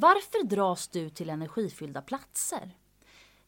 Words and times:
Varför 0.00 0.44
dras 0.44 0.88
du 0.88 1.10
till 1.10 1.30
energifyllda 1.30 2.02
platser? 2.02 2.76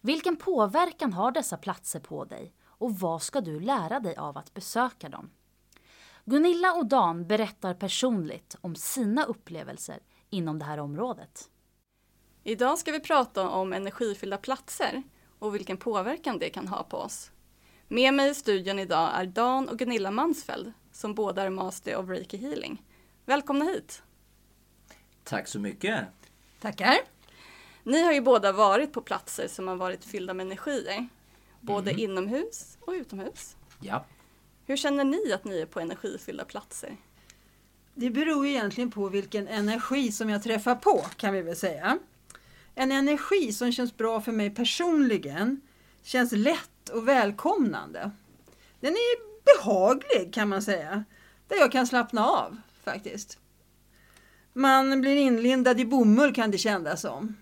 Vilken 0.00 0.36
påverkan 0.36 1.12
har 1.12 1.32
dessa 1.32 1.56
platser 1.56 2.00
på 2.00 2.24
dig 2.24 2.54
och 2.64 2.98
vad 2.98 3.22
ska 3.22 3.40
du 3.40 3.60
lära 3.60 4.00
dig 4.00 4.16
av 4.16 4.38
att 4.38 4.54
besöka 4.54 5.08
dem? 5.08 5.30
Gunilla 6.24 6.72
och 6.72 6.86
Dan 6.86 7.26
berättar 7.26 7.74
personligt 7.74 8.56
om 8.60 8.74
sina 8.74 9.24
upplevelser 9.24 9.98
inom 10.30 10.58
det 10.58 10.64
här 10.64 10.78
området. 10.78 11.50
Idag 12.42 12.78
ska 12.78 12.92
vi 12.92 13.00
prata 13.00 13.48
om 13.48 13.72
energifyllda 13.72 14.36
platser 14.36 15.02
och 15.38 15.54
vilken 15.54 15.76
påverkan 15.76 16.38
det 16.38 16.50
kan 16.50 16.68
ha 16.68 16.82
på 16.82 16.96
oss. 16.96 17.30
Med 17.88 18.14
mig 18.14 18.30
i 18.30 18.34
studion 18.34 18.78
idag 18.78 19.10
är 19.14 19.26
Dan 19.26 19.68
och 19.68 19.78
Gunilla 19.78 20.10
Mansfeld 20.10 20.72
som 20.92 21.14
båda 21.14 21.42
är 21.42 21.50
Master 21.50 21.96
of 21.96 22.08
Reiki 22.08 22.36
Healing. 22.36 22.82
Välkomna 23.24 23.64
hit! 23.64 24.02
Tack 25.24 25.48
så 25.48 25.58
mycket! 25.58 26.19
Tackar! 26.60 26.96
Ni 27.82 28.02
har 28.02 28.12
ju 28.12 28.20
båda 28.20 28.52
varit 28.52 28.92
på 28.92 29.00
platser 29.00 29.48
som 29.48 29.68
har 29.68 29.76
varit 29.76 30.04
fyllda 30.04 30.34
med 30.34 30.46
energier. 30.46 31.08
Både 31.60 31.90
Mm. 31.90 32.02
inomhus 32.02 32.78
och 32.80 32.92
utomhus. 32.92 33.56
Ja, 33.80 34.04
Hur 34.66 34.76
känner 34.76 35.04
ni 35.04 35.32
att 35.32 35.44
ni 35.44 35.60
är 35.60 35.66
på 35.66 35.80
energifyllda 35.80 36.44
platser? 36.44 36.96
Det 37.94 38.10
beror 38.10 38.46
ju 38.46 38.52
egentligen 38.52 38.90
på 38.90 39.08
vilken 39.08 39.48
energi 39.48 40.12
som 40.12 40.30
jag 40.30 40.42
träffar 40.42 40.74
på 40.74 41.06
kan 41.16 41.34
vi 41.34 41.42
väl 41.42 41.56
säga. 41.56 41.98
En 42.74 42.92
energi 42.92 43.52
som 43.52 43.72
känns 43.72 43.96
bra 43.96 44.20
för 44.20 44.32
mig 44.32 44.50
personligen 44.50 45.60
känns 46.02 46.32
lätt 46.32 46.88
och 46.88 47.08
välkomnande. 47.08 48.10
Den 48.80 48.92
är 48.92 49.30
behaglig 49.44 50.34
kan 50.34 50.48
man 50.48 50.62
säga. 50.62 51.04
Där 51.48 51.56
jag 51.56 51.72
kan 51.72 51.86
slappna 51.86 52.26
av 52.26 52.56
faktiskt. 52.84 53.38
Man 54.52 55.00
blir 55.00 55.16
inlindad 55.16 55.80
i 55.80 55.84
bomull 55.84 56.34
kan 56.34 56.50
det 56.50 56.58
kännas 56.58 57.00
som. 57.00 57.36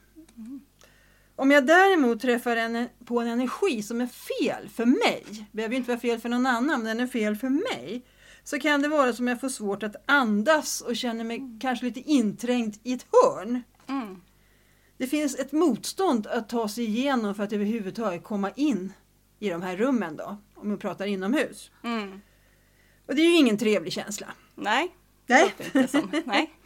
Om 1.37 1.51
jag 1.51 1.67
däremot 1.67 2.21
träffar 2.21 2.57
en, 2.57 2.89
på 3.05 3.21
en 3.21 3.29
energi 3.29 3.83
som 3.83 4.01
är 4.01 4.07
fel 4.07 4.69
för 4.69 4.87
mig, 4.87 5.49
behöver 5.53 5.77
inte 5.77 5.89
vara 5.89 6.01
fel 6.01 6.21
för 6.21 6.29
någon 6.29 6.47
annan, 6.47 6.83
men 6.83 6.97
den 6.97 7.01
är 7.01 7.07
fel 7.07 7.37
för 7.37 7.49
mig, 7.49 8.05
så 8.45 8.59
kan 8.59 8.83
det 8.83 8.89
vara 8.89 9.13
som 9.13 9.29
jag 9.29 9.41
får 9.41 9.49
svårt 9.49 9.83
att 9.83 9.97
andas 10.07 10.81
och 10.81 10.97
känner 10.97 11.25
mig 11.25 11.59
kanske 11.61 11.87
lite 11.87 12.01
inträngd 12.01 12.77
i 12.83 12.93
ett 12.93 13.07
hörn. 13.13 13.63
Mm. 13.89 14.21
Det 14.97 15.07
finns 15.07 15.39
ett 15.39 15.53
motstånd 15.53 16.27
att 16.27 16.49
ta 16.49 16.69
sig 16.69 16.85
igenom 16.85 17.35
för 17.35 17.43
att 17.43 17.53
överhuvudtaget 17.53 18.25
komma 18.25 18.51
in 18.51 18.93
i 19.39 19.49
de 19.49 19.63
här 19.63 19.77
rummen 19.77 20.17
då, 20.17 20.37
om 20.55 20.71
vi 20.71 20.77
pratar 20.77 21.07
inomhus. 21.07 21.71
Mm. 21.85 22.21
Och 23.07 23.15
det 23.15 23.23
är 23.23 23.27
ju 23.27 23.37
ingen 23.37 23.59
trevlig 23.59 23.93
känsla. 23.93 24.27
Nej, 24.55 24.95
Nej. 25.27 25.55
som. 25.89 26.23
Nej. 26.25 26.51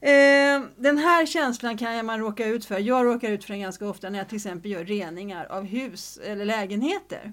Eh, 0.00 0.62
den 0.76 0.98
här 0.98 1.26
känslan 1.26 1.76
kan 1.76 2.06
man 2.06 2.20
råka 2.20 2.46
ut 2.46 2.64
för. 2.64 2.78
Jag 2.78 3.06
råkar 3.06 3.30
ut 3.30 3.44
för 3.44 3.52
den 3.52 3.60
ganska 3.60 3.88
ofta 3.88 4.10
när 4.10 4.18
jag 4.18 4.28
till 4.28 4.36
exempel 4.36 4.70
gör 4.70 4.84
reningar 4.84 5.46
av 5.50 5.64
hus 5.64 6.18
eller 6.24 6.44
lägenheter. 6.44 7.32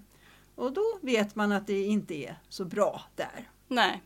Och 0.55 0.73
då 0.73 0.99
vet 1.01 1.35
man 1.35 1.51
att 1.51 1.67
det 1.67 1.83
inte 1.83 2.15
är 2.15 2.35
så 2.49 2.65
bra 2.65 3.01
där. 3.15 3.49
Nej. 3.67 4.03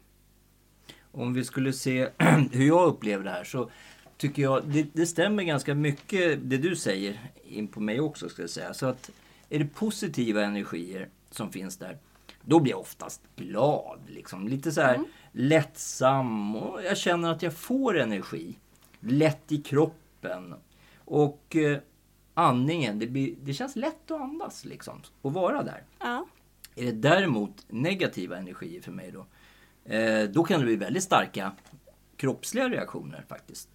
Om 1.11 1.33
vi 1.33 1.43
skulle 1.43 1.73
se 1.73 2.09
hur 2.51 2.67
jag 2.67 2.87
upplever 2.87 3.23
det 3.23 3.31
här 3.31 3.43
så 3.43 3.71
tycker 4.17 4.41
jag 4.41 4.63
det, 4.65 4.87
det 4.93 5.05
stämmer 5.05 5.43
ganska 5.43 5.75
mycket 5.75 6.39
det 6.43 6.57
du 6.57 6.75
säger 6.75 7.19
in 7.43 7.67
på 7.67 7.79
mig 7.79 7.99
också 7.99 8.29
ska 8.29 8.41
jag 8.41 8.49
säga. 8.49 8.73
Så 8.73 8.85
att 8.85 9.11
är 9.49 9.59
det 9.59 9.65
positiva 9.65 10.43
energier 10.43 11.09
som 11.31 11.51
finns 11.51 11.77
där 11.77 11.97
då 12.41 12.59
blir 12.59 12.71
jag 12.71 12.79
oftast 12.79 13.21
glad. 13.35 13.99
Liksom. 14.07 14.47
Lite 14.47 14.71
så 14.71 14.81
här 14.81 14.99
lättsam 15.31 16.55
och 16.55 16.83
jag 16.83 16.97
känner 16.97 17.31
att 17.31 17.41
jag 17.41 17.53
får 17.53 17.97
energi. 17.97 18.57
Lätt 18.99 19.51
i 19.51 19.57
kroppen. 19.61 20.55
Och 20.97 21.55
eh, 21.55 21.77
andningen, 22.33 22.99
det, 22.99 23.07
blir, 23.07 23.35
det 23.41 23.53
känns 23.53 23.75
lätt 23.75 24.11
att 24.11 24.21
andas 24.21 24.65
liksom. 24.65 25.01
Och 25.21 25.33
vara 25.33 25.63
där. 25.63 25.83
Ja. 25.99 26.25
Är 26.75 26.85
det 26.85 26.91
däremot 26.91 27.65
negativa 27.67 28.37
energier 28.37 28.81
för 28.81 28.91
mig 28.91 29.11
då, 29.11 29.25
eh, 29.93 30.23
då 30.23 30.43
kan 30.43 30.59
det 30.59 30.65
bli 30.65 30.75
väldigt 30.75 31.03
starka 31.03 31.51
kroppsliga 32.17 32.69
reaktioner 32.69 33.25
faktiskt. 33.27 33.69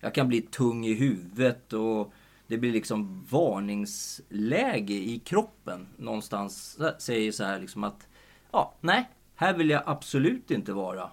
Jag 0.00 0.14
kan 0.14 0.28
bli 0.28 0.40
tung 0.40 0.86
i 0.86 0.94
huvudet 0.94 1.72
och 1.72 2.12
det 2.46 2.58
blir 2.58 2.72
liksom 2.72 3.26
varningsläge 3.30 4.94
i 4.94 5.18
kroppen. 5.18 5.88
Någonstans 5.96 6.78
säger 6.98 7.32
så 7.32 7.44
här 7.44 7.60
liksom 7.60 7.84
att 7.84 8.08
ja, 8.52 8.74
nej, 8.80 9.08
här 9.40 9.54
vill 9.54 9.70
jag 9.70 9.82
absolut 9.86 10.50
inte 10.50 10.72
vara. 10.72 11.10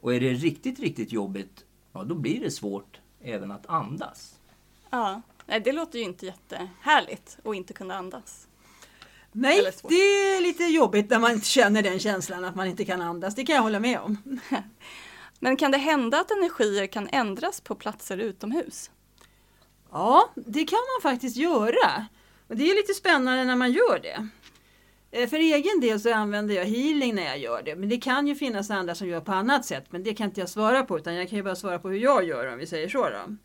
Och 0.00 0.14
är 0.14 0.20
det 0.20 0.32
riktigt, 0.32 0.78
riktigt 0.80 1.12
jobbigt, 1.12 1.64
ja 1.92 2.04
då 2.04 2.14
blir 2.14 2.40
det 2.40 2.50
svårt 2.50 3.00
även 3.20 3.50
att 3.50 3.66
andas. 3.66 4.34
ja. 4.90 5.22
Nej, 5.46 5.60
det 5.60 5.72
låter 5.72 5.98
ju 5.98 6.04
inte 6.04 6.26
jättehärligt 6.26 7.38
att 7.44 7.54
inte 7.54 7.72
kunna 7.72 7.94
andas. 7.94 8.48
Nej, 9.32 9.72
det 9.88 9.94
är 9.94 10.40
lite 10.40 10.64
jobbigt 10.64 11.10
när 11.10 11.18
man 11.18 11.32
inte 11.32 11.46
känner 11.46 11.82
den 11.82 11.98
känslan 11.98 12.44
att 12.44 12.54
man 12.54 12.66
inte 12.66 12.84
kan 12.84 13.02
andas. 13.02 13.34
Det 13.34 13.44
kan 13.44 13.54
jag 13.54 13.62
hålla 13.62 13.80
med 13.80 14.00
om. 14.00 14.40
Men 15.38 15.56
kan 15.56 15.70
det 15.70 15.78
hända 15.78 16.20
att 16.20 16.30
energier 16.30 16.86
kan 16.86 17.08
ändras 17.08 17.60
på 17.60 17.74
platser 17.74 18.18
utomhus? 18.18 18.90
Ja, 19.90 20.30
det 20.34 20.64
kan 20.64 20.78
man 20.78 21.12
faktiskt 21.12 21.36
göra. 21.36 22.06
Och 22.48 22.56
det 22.56 22.70
är 22.70 22.74
lite 22.74 22.94
spännande 22.94 23.44
när 23.44 23.56
man 23.56 23.72
gör 23.72 24.00
det. 24.02 24.28
Eh, 25.14 25.28
För 25.28 25.36
egen 25.36 25.80
del 25.80 26.00
så 26.00 26.14
använder 26.14 26.54
jag 26.54 26.64
healing 26.64 27.14
när 27.14 27.24
jag 27.24 27.38
gör 27.38 27.62
det. 27.62 27.76
Men 27.76 27.88
det 27.88 27.96
kan 27.96 28.26
ju 28.26 28.34
finnas 28.34 28.70
andra 28.70 28.94
som 28.94 29.08
gör 29.08 29.20
på 29.20 29.32
annat 29.32 29.64
sätt. 29.64 29.84
Men 29.90 30.02
det 30.02 30.14
kan 30.14 30.26
inte 30.26 30.40
jag 30.40 30.48
svara 30.48 30.82
på 30.82 30.98
utan 30.98 31.14
jag 31.14 31.28
kan 31.28 31.36
ju 31.36 31.42
bara 31.42 31.56
svara 31.56 31.78
på 31.78 31.88
hur 31.88 31.98
jag 31.98 32.24
gör 32.24 32.52
om 32.52 32.58
vi 32.58 32.66
säger 32.66 32.88
så. 32.88 33.08
Då. 33.10 33.36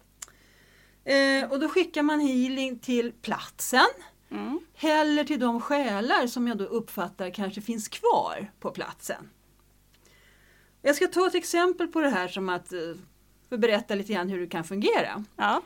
Eh, 1.12 1.52
Och 1.52 1.60
då 1.60 1.68
skickar 1.70 2.04
man 2.04 2.20
healing 2.20 2.80
till 2.80 3.12
platsen. 3.22 3.86
Mm. 4.32 4.60
Eller 4.80 5.24
till 5.24 5.40
de 5.40 5.62
själar 5.62 6.28
som 6.28 6.48
jag 6.48 6.58
då 6.58 6.64
uppfattar 6.66 7.30
kanske 7.30 7.62
finns 7.62 7.88
kvar 7.88 8.52
på 8.60 8.72
platsen. 8.72 9.30
Jag 10.82 10.96
ska 10.96 11.08
ta 11.08 11.28
ett 11.28 11.36
exempel 11.36 11.88
på 11.88 12.00
det 12.02 12.10
här 12.10 12.28
som 12.28 12.50
att 12.50 12.74
eh, 12.74 12.80
för 13.50 13.56
att 13.56 13.60
berätta 13.62 13.96
lite 13.96 14.14
grann 14.14 14.30
hur 14.30 14.40
det 14.40 14.48
kan 14.48 14.64
fungera. 14.64 15.24
Ja. 15.36 15.62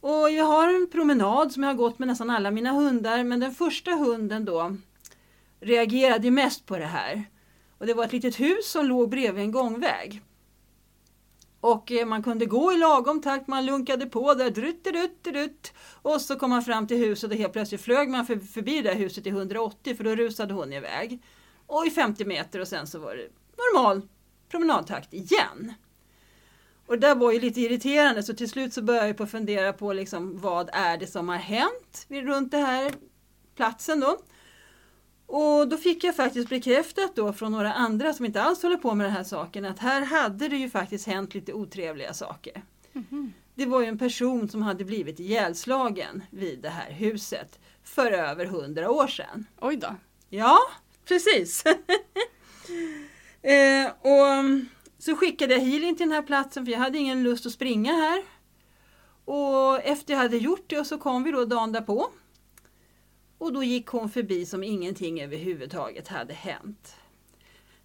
Och 0.00 0.30
jag 0.30 0.44
har 0.44 0.68
en 0.68 0.88
promenad 0.92 1.52
som 1.52 1.62
jag 1.62 1.70
har 1.70 1.74
gått 1.76 1.98
med 1.98 2.08
nästan 2.08 2.30
alla 2.30 2.50
mina 2.50 2.72
hundar 2.72 3.24
men 3.24 3.40
den 3.40 3.54
första 3.54 3.90
hunden 3.90 4.44
då 4.44 4.76
reagerade 5.60 6.30
mest 6.30 6.66
på 6.66 6.78
det 6.78 6.86
här. 6.86 7.24
Och 7.78 7.86
det 7.86 7.94
var 7.94 8.04
ett 8.04 8.12
litet 8.12 8.40
hus 8.40 8.70
som 8.70 8.86
låg 8.86 9.10
bredvid 9.10 9.44
en 9.44 9.52
gångväg. 9.52 10.22
Och 11.60 11.92
eh, 11.92 12.06
man 12.06 12.22
kunde 12.22 12.46
gå 12.46 12.72
i 12.72 12.76
lagom 12.76 13.22
takt, 13.22 13.46
man 13.46 13.66
lunkade 13.66 14.06
på 14.06 14.34
där, 14.34 14.50
drutt, 14.50 14.84
drutt, 14.84 15.24
drutt. 15.24 15.72
Och 16.02 16.20
så 16.20 16.36
kom 16.36 16.50
man 16.50 16.62
fram 16.62 16.86
till 16.86 16.96
huset 16.96 17.30
och 17.30 17.36
helt 17.36 17.52
plötsligt 17.52 17.80
flög 17.80 18.08
man 18.08 18.26
förbi 18.26 18.82
det 18.82 18.94
huset 18.94 19.26
i 19.26 19.28
180 19.28 19.96
för 19.96 20.04
då 20.04 20.14
rusade 20.14 20.54
hon 20.54 20.72
iväg. 20.72 21.22
Och 21.66 21.86
i 21.86 21.90
50 21.90 22.24
meter 22.24 22.60
och 22.60 22.68
sen 22.68 22.86
så 22.86 22.98
var 22.98 23.14
det 23.14 23.28
normal 23.56 24.02
promenadtakt 24.48 25.14
igen. 25.14 25.74
Och 26.86 26.98
det 26.98 27.06
där 27.06 27.14
var 27.14 27.32
ju 27.32 27.40
lite 27.40 27.60
irriterande 27.60 28.22
så 28.22 28.34
till 28.34 28.50
slut 28.50 28.74
så 28.74 28.82
började 28.82 29.06
jag 29.06 29.16
på 29.16 29.26
fundera 29.26 29.72
på 29.72 29.92
liksom, 29.92 30.38
vad 30.38 30.70
är 30.72 30.98
det 30.98 31.06
som 31.06 31.28
har 31.28 31.36
hänt 31.36 32.06
runt 32.08 32.50
den 32.50 32.66
här 32.66 32.92
platsen 33.56 34.00
då. 34.00 34.18
Och 35.32 35.68
då 35.68 35.76
fick 35.76 36.04
jag 36.04 36.16
faktiskt 36.16 36.48
bekräftat 36.48 37.16
då 37.16 37.32
från 37.32 37.52
några 37.52 37.72
andra 37.72 38.12
som 38.12 38.24
inte 38.26 38.42
alls 38.42 38.62
håller 38.62 38.76
på 38.76 38.94
med 38.94 39.06
den 39.06 39.12
här 39.12 39.24
saken 39.24 39.64
att 39.64 39.78
här 39.78 40.02
hade 40.02 40.48
det 40.48 40.56
ju 40.56 40.70
faktiskt 40.70 41.06
hänt 41.06 41.34
lite 41.34 41.52
otrevliga 41.52 42.14
saker. 42.14 42.62
Det 43.54 43.66
var 43.66 43.80
ju 43.80 43.86
en 43.86 43.98
person 43.98 44.48
som 44.48 44.62
hade 44.62 44.84
blivit 44.84 45.20
ihjälslagen 45.20 46.22
vid 46.30 46.58
det 46.58 46.68
här 46.68 46.90
huset 46.90 47.58
för 47.84 48.12
över 48.12 48.44
hundra 48.44 48.90
år 48.90 49.06
sedan. 49.06 49.46
Oj 49.60 49.76
då. 49.76 49.96
Ja, 50.28 50.58
precis. 51.08 51.64
eh, 53.42 53.90
och 54.00 54.28
mm, 54.28 54.68
så 54.98 55.16
skickade 55.16 55.54
jag 55.54 55.60
healing 55.60 55.96
till 55.96 56.06
den 56.06 56.14
här 56.14 56.22
platsen 56.22 56.64
för 56.64 56.72
jag 56.72 56.78
hade 56.78 56.98
ingen 56.98 57.22
lust 57.22 57.46
att 57.46 57.52
springa 57.52 57.92
här. 57.92 58.22
Och 59.24 59.80
efter 59.84 60.14
jag 60.14 60.20
hade 60.20 60.36
gjort 60.36 60.64
det 60.66 60.84
så 60.84 60.98
kom 60.98 61.22
vi 61.24 61.30
då 61.30 61.44
dagen 61.44 61.72
därpå. 61.72 62.10
Och 63.40 63.52
då 63.52 63.62
gick 63.62 63.86
hon 63.86 64.10
förbi 64.10 64.46
som 64.46 64.62
ingenting 64.62 65.22
överhuvudtaget 65.22 66.08
hade 66.08 66.34
hänt. 66.34 66.96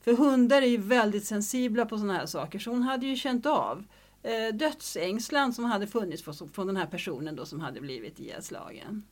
För 0.02 0.14
hundar 0.14 0.62
är 0.62 0.68
ju 0.68 0.78
väldigt 0.78 1.26
sensibla 1.26 1.86
på 1.86 1.98
sådana 1.98 2.14
här 2.14 2.26
saker 2.26 2.60
så 2.60 2.70
hon 2.70 2.82
hade 2.82 3.06
ju 3.06 3.16
känt 3.16 3.46
av 3.46 3.86
eh, 4.24 4.56
dödsängslan 4.56 5.54
som 5.54 5.66
hade 5.66 5.88
funnits 5.88 6.24
från, 6.54 6.68
den 6.68 6.78
här 6.78 6.86
personen 6.86 7.36
då 7.36 7.46
som 7.46 7.60
hade 7.60 7.82
blivit 7.82 8.20
ihjälslagen. 8.20 9.04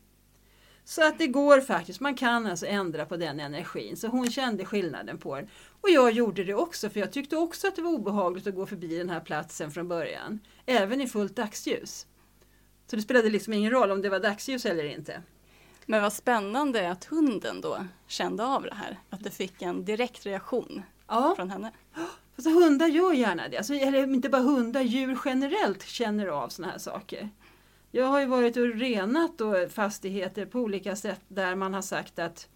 Så 0.84 1.07
att 1.07 1.18
det 1.18 1.28
går 1.28 1.62
faktiskt, 1.62 2.00
man 2.00 2.16
kan 2.16 2.48
alltså 2.48 2.66
ändra 2.66 3.06
på 3.06 3.18
den 3.18 3.39
energin. 3.39 3.98
Så 3.98 4.07
hon 4.07 4.31
kände 4.31 4.66
skillnaden 4.66 5.18
på 5.18 5.36
det. 5.36 5.48
Och 5.81 5.89
jag 5.89 6.12
gjorde 6.12 6.44
det 6.44 6.54
också 6.54 6.89
för 6.89 7.00
jag 7.00 7.12
tyckte 7.12 7.38
också 7.38 7.68
att 7.68 7.75
det 7.75 7.81
var 7.81 7.92
obehagligt 7.92 8.48
att 8.48 8.56
gå 8.56 8.66
förbi 8.66 8.98
den 8.98 9.10
här 9.10 9.19
platsen 9.19 9.72
från 9.72 9.88
början. 9.88 10.39
Även 10.66 11.01
i 11.01 11.07
fullt 11.07 11.36
dagsljus. 11.36 12.07
Så 12.88 12.96
det 12.96 13.01
spelade 13.01 13.30
liksom 13.30 13.54
ingen 13.54 13.72
roll 13.72 13.92
om 13.92 14.01
det 14.01 14.10
var 14.10 14.19
dagsljus 14.19 14.66
eller 14.66 14.84
inte. 14.84 15.22
Men 15.86 16.02
vad 16.02 16.14
spännande 16.14 16.92
att 16.92 17.06
hunden 17.06 17.62
då 17.62 17.86
kände 18.08 18.46
av 18.46 18.62
det 18.64 18.76
här. 18.76 19.00
Att 19.10 19.24
det 19.24 19.32
fick 19.32 19.62
en 19.62 19.86
direkt 19.86 20.26
reaktion 20.26 20.82
Ja, 21.08 21.34
från 21.36 21.50
henne. 21.50 21.72
fast 22.36 22.48
hundar 22.48 22.88
gör 22.88 23.14
gärna 23.14 23.48
det. 23.48 23.58
Alltså, 23.58 23.74
eller 23.74 24.04
inte 24.04 24.30
bara 24.30 24.42
hundar, 24.42 24.82
djur 24.82 25.20
generellt 25.26 25.84
känner 25.84 26.28
av 26.28 26.50
såna 26.50 26.68
här 26.68 26.78
saker. 26.78 27.30
Jag 27.92 28.06
har 28.06 28.20
ju 28.20 28.26
varit 28.26 28.58
och 28.58 28.68
renat 28.76 29.38
då 29.38 29.68
fastigheter 29.70 30.46
på 30.46 30.60
olika 30.60 30.96
sätt 30.96 31.22
där 31.28 31.56
man 31.56 31.74
har 31.74 31.82
sagt 31.82 32.20
att 32.20 32.48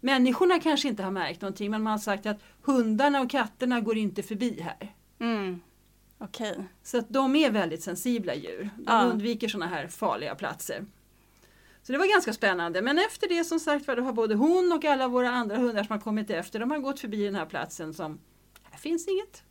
människorna 0.00 0.60
kanske 0.60 0.88
inte 0.88 1.02
har 1.02 1.10
märkt 1.10 1.40
någonting 1.40 1.70
men 1.70 1.82
man 1.82 1.90
har 1.90 1.98
sagt 1.98 2.26
att 2.26 2.38
hundarna 2.62 3.20
och 3.20 3.30
katterna 3.30 3.80
går 3.80 3.96
inte 3.96 4.22
förbi 4.22 4.60
här. 4.60 4.94
Mm. 5.20 5.60
Okej. 6.18 6.64
Så 6.82 6.98
att 6.98 7.08
de 7.08 7.36
är 7.36 7.50
väldigt 7.50 7.82
sensibla 7.82 8.34
djur. 8.34 8.70
De 8.76 8.84
Ja. 8.86 9.02
undviker 9.04 9.48
sådana 9.48 9.66
här 9.66 9.86
farliga 9.86 10.34
platser. 10.34 10.84
Så 11.88 11.92
det 11.92 11.98
var 11.98 12.12
ganska 12.12 12.32
spännande. 12.32 12.82
Men 12.82 12.98
efter 12.98 13.28
det 13.28 13.44
som 13.44 13.60
sagt 13.60 13.86
var, 13.86 13.96
då 13.96 14.02
har 14.02 14.12
både 14.12 14.34
hon 14.34 14.72
och 14.72 14.84
alla 14.84 15.08
våra 15.08 15.30
andra 15.30 15.56
hundar 15.56 15.84
som 15.84 15.92
har 15.92 16.00
kommit 16.00 16.30
efter, 16.30 16.60
de 16.60 16.70
har 16.70 16.78
gått 16.78 17.00
förbi 17.00 17.24
den 17.24 17.34
här 17.34 17.46
platsen 17.46 17.94
som, 17.94 18.18
här 18.62 18.78
finns 18.78 19.08
inget. 19.08 19.42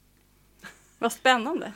Vad 1.00 1.12
spännande. 1.12 1.74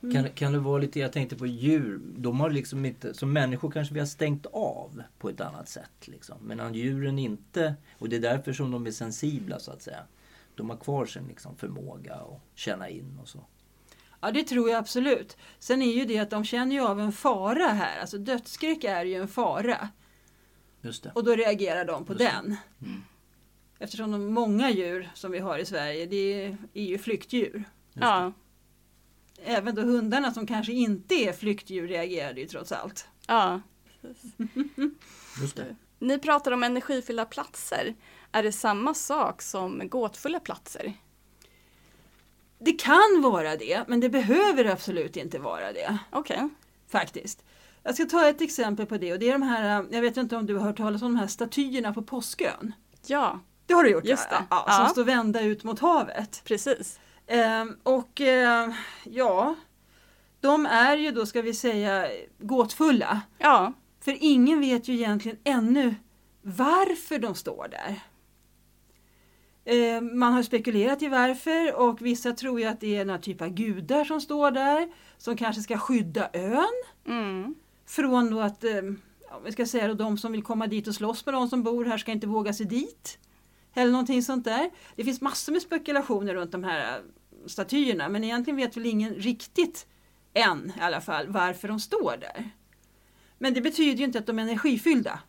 Kan, 0.00 0.28
kan 0.28 0.52
det 0.52 0.58
vara 0.58 0.78
lite, 0.78 1.00
jag 1.00 1.12
tänkte 1.12 1.36
på 1.36 1.46
djur, 1.46 2.00
de 2.16 2.40
har 2.40 2.50
liksom 2.50 2.84
inte, 2.84 3.14
som 3.14 3.32
människor 3.32 3.70
kanske 3.70 3.94
vi 3.94 4.00
har 4.00 4.06
stängt 4.06 4.46
av 4.46 5.02
på 5.18 5.28
ett 5.28 5.40
annat 5.40 5.68
sätt. 5.68 6.08
Liksom. 6.08 6.36
Medan 6.42 6.74
djuren 6.74 7.18
inte, 7.18 7.74
och 7.98 8.08
det 8.08 8.16
är 8.16 8.20
därför 8.20 8.52
som 8.52 8.70
de 8.70 8.86
är 8.86 8.90
sensibla 8.90 9.58
så 9.58 9.70
att 9.70 9.82
säga. 9.82 10.02
De 10.54 10.70
har 10.70 10.76
kvar 10.76 11.06
sin 11.06 11.26
liksom, 11.28 11.56
förmåga 11.56 12.14
att 12.14 12.40
känna 12.54 12.88
in 12.88 13.18
och 13.22 13.28
så. 13.28 13.44
Ja 14.20 14.30
det 14.30 14.44
tror 14.44 14.70
jag 14.70 14.78
absolut. 14.78 15.36
Sen 15.58 15.82
är 15.82 15.92
ju 15.92 16.04
det 16.04 16.18
att 16.18 16.30
de 16.30 16.44
känner 16.44 16.76
ju 16.76 16.82
av 16.82 17.00
en 17.00 17.12
fara 17.12 17.66
här. 17.66 18.00
Alltså 18.00 18.18
dödsskräck 18.18 18.84
är 18.84 19.04
ju 19.04 19.14
en 19.14 19.28
fara. 19.28 19.88
Just 20.82 21.02
det. 21.02 21.12
Och 21.14 21.24
då 21.24 21.34
reagerar 21.34 21.84
de 21.84 22.04
på 22.04 22.14
den. 22.14 22.56
Eftersom 23.78 24.10
de 24.10 24.26
många 24.26 24.70
djur 24.70 25.10
som 25.14 25.32
vi 25.32 25.38
har 25.38 25.58
i 25.58 25.64
Sverige, 25.66 26.06
det 26.06 26.44
är, 26.44 26.56
är 26.74 26.84
ju 26.84 26.98
flyktdjur. 26.98 27.64
Ja. 27.92 28.32
Även 29.44 29.74
då 29.74 29.82
hundarna 29.82 30.30
som 30.34 30.46
kanske 30.46 30.72
inte 30.72 31.14
är 31.14 31.32
flyktdjur 31.32 31.88
reagerade 31.88 32.40
ju 32.40 32.46
trots 32.46 32.72
allt. 32.72 33.08
ja. 33.26 33.60
Just 35.40 35.56
det. 35.56 35.76
Ni 35.98 36.18
pratar 36.18 36.52
om 36.52 36.62
energifyllda 36.62 37.24
platser. 37.24 37.94
Är 38.32 38.42
det 38.42 38.52
samma 38.52 38.94
sak 38.94 39.42
som 39.42 39.88
gåtfulla 39.88 40.40
platser? 40.40 40.92
Det 42.58 42.72
kan 42.72 43.20
vara 43.22 43.56
det, 43.56 43.84
men 43.88 44.00
det 44.00 44.08
behöver 44.08 44.64
absolut 44.64 45.16
inte 45.16 45.38
vara 45.38 45.72
det. 45.72 45.98
Okej. 46.10 46.48
Faktiskt. 46.88 47.44
Jag 47.82 47.94
ska 47.94 48.04
ta 48.04 48.28
ett 48.28 48.40
exempel 48.40 48.86
på 48.86 48.96
det 48.98 49.12
och 49.12 49.18
det 49.18 49.28
är 49.28 49.32
de 49.32 49.42
här, 49.42 49.86
jag 49.90 50.02
vet 50.02 50.16
inte 50.16 50.36
om 50.36 50.46
du 50.46 50.56
har 50.56 50.66
hört 50.66 50.76
talas 50.76 51.02
om 51.02 51.12
de 51.12 51.18
här 51.18 51.26
statyerna 51.26 51.92
på 51.92 52.02
Påskön? 52.02 52.72
Ja, 53.06 53.38
Det 53.66 53.74
har 53.74 53.84
du 53.84 53.90
gjort 53.90 54.04
Just 54.04 54.30
det. 54.30 54.44
Ja, 54.50 54.64
Ja. 54.68 54.72
Som 54.76 54.88
står 54.88 55.04
vända 55.04 55.40
ut 55.42 55.64
mot 55.64 55.80
havet. 55.80 56.42
precis. 56.44 57.00
Ehm, 57.26 57.76
och 57.82 58.20
eh, 58.20 58.70
ja, 59.04 59.54
de 60.40 60.66
är 60.66 60.96
ju 60.96 61.10
då 61.10 61.26
ska 61.26 61.42
vi 61.42 61.54
säga 61.54 62.08
gåtfulla. 62.38 63.20
Ja, 63.38 63.72
För 64.00 64.16
ingen 64.20 64.60
vet 64.60 64.88
ju 64.88 64.94
egentligen 64.94 65.38
ännu 65.44 65.94
varför 66.42 67.18
de 67.18 67.34
står 67.34 67.68
där. 67.68 68.00
Eh, 69.64 70.00
Man 70.00 70.32
har 70.32 70.42
spekulerat 70.42 71.02
i 71.02 71.08
varför 71.08 71.74
och 71.74 72.02
vissa 72.02 72.32
tror 72.32 72.60
ju 72.60 72.66
att 72.66 72.80
det 72.80 72.96
är 72.96 73.04
några 73.04 73.18
typ 73.18 73.42
av 73.42 73.48
gudar 73.48 74.04
som 74.04 74.20
står 74.20 74.50
där 74.50 74.92
som 75.18 75.36
kanske 75.36 75.62
ska 75.62 75.78
skydda 75.78 76.30
ön 76.32 76.82
mm. 77.06 77.54
Från 77.92 78.30
då 78.30 78.40
att, 78.40 78.64
eh, 78.64 78.82
ja, 79.28 79.38
vi 79.44 79.52
ska 79.52 79.66
säga 79.66 79.88
då, 79.88 79.94
de 79.94 80.18
som 80.18 80.32
vill 80.32 80.42
komma 80.42 80.66
dit 80.66 80.88
och 80.88 80.94
slåss 80.94 81.26
med 81.26 81.34
de 81.34 81.48
som 81.48 81.62
bor 81.62 81.84
här 81.84 81.98
ska 81.98 82.12
inte 82.12 82.26
våga 82.26 82.52
sig 82.52 82.66
dit. 82.66 83.18
Eller 83.74 83.92
någonting 83.92 84.22
sånt 84.22 84.44
där. 84.44 84.70
Det 84.96 85.04
finns 85.04 85.20
massor 85.20 85.52
med 85.52 85.62
spekulationer 85.62 86.34
runt 86.34 86.52
de 86.52 86.64
här 86.64 86.96
eh, 86.96 87.02
statyerna 87.46 88.08
men 88.08 88.24
egentligen 88.24 88.56
vet 88.56 88.76
väl 88.76 88.86
ingen 88.86 89.14
riktigt 89.14 89.86
än 90.34 90.72
i 90.78 90.80
alla 90.80 91.00
fall 91.00 91.28
varför 91.28 91.68
de 91.68 91.80
står 91.80 92.16
där. 92.20 92.50
Men 93.38 93.54
det 93.54 93.60
betyder 93.60 93.98
ju 93.98 94.04
inte 94.04 94.18
att 94.18 94.26
de 94.26 94.38
är 94.38 94.42
energifyllda. 94.42 95.20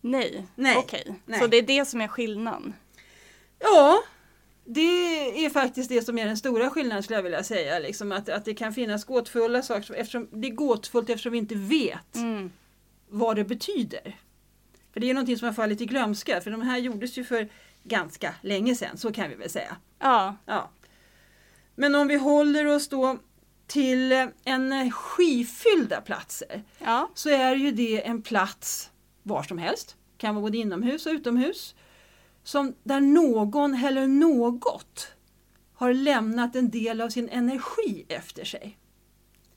nej. 0.00 0.46
Nej. 0.54 0.76
Okej, 0.76 1.20
Nej. 1.26 1.40
så 1.40 1.46
det 1.46 1.56
är 1.56 1.62
det 1.62 1.84
som 1.84 2.00
är 2.00 2.08
skillnaden. 2.08 2.74
Ja, 3.58 4.02
det 4.64 5.44
är 5.44 5.50
faktiskt 5.50 5.88
det 5.88 6.02
som 6.02 6.18
är 6.18 6.26
den 6.26 6.36
stora 6.36 6.70
skillnaden 6.70 7.02
skulle 7.02 7.18
jag 7.18 7.22
vilja 7.22 7.42
säga. 7.44 7.78
Liksom 7.78 8.12
att, 8.12 8.28
att 8.28 8.44
det 8.44 8.54
kan 8.54 8.72
finnas 8.74 9.04
gåtfulla 9.04 9.62
saker, 9.62 9.82
som- 9.82 9.96
eftersom, 9.96 10.28
det 10.32 10.48
är 10.48 10.52
gåtfullt 10.54 11.10
eftersom 11.10 11.32
vi 11.32 11.38
inte 11.38 11.54
vet 11.54 12.16
Mm. 12.16 12.50
vad 13.08 13.36
det 13.36 13.44
betyder. 13.44 14.16
För 14.92 15.00
det 15.00 15.10
är 15.10 15.14
någonting 15.14 15.38
som 15.38 15.46
har 15.46 15.52
fallit 15.52 15.80
i 15.80 15.86
glömska, 15.86 16.40
för 16.40 16.50
de 16.50 16.62
här 16.62 16.78
gjordes 16.78 17.18
ju 17.18 17.24
för 17.24 17.48
ganska 17.82 18.34
länge 18.40 18.74
sedan, 18.74 18.96
så 18.98 19.12
kan 19.12 19.28
vi 19.30 19.34
väl 19.34 19.50
säga. 19.50 19.76
Ja, 19.98 20.36
Ja. 20.46 20.70
Men 21.74 21.94
om 21.94 22.08
vi 22.08 22.14
håller 22.16 22.66
oss 22.66 22.88
då 22.88 23.18
till 23.66 24.12
eh, 24.12 24.26
energifyllda 24.44 26.00
platser 26.00 26.62
ja, 26.78 27.10
så 27.14 27.30
är 27.30 27.56
ju 27.56 27.70
det 27.70 28.06
en 28.06 28.22
plats 28.22 28.90
var 29.22 29.42
som 29.42 29.58
helst, 29.58 29.96
kan 30.18 30.34
vara 30.34 30.42
både 30.42 30.58
inomhus 30.58 31.06
och 31.06 31.12
utomhus, 31.12 31.74
som 32.44 32.74
där 32.82 33.00
någon 33.00 33.74
eller 33.74 34.06
något 34.06 35.08
har 35.74 35.94
lämnat 35.94 36.56
en 36.56 36.70
del 36.70 37.00
av 37.00 37.08
sin 37.08 37.28
energi 37.28 38.04
efter 38.08 38.44
sig. 38.44 38.78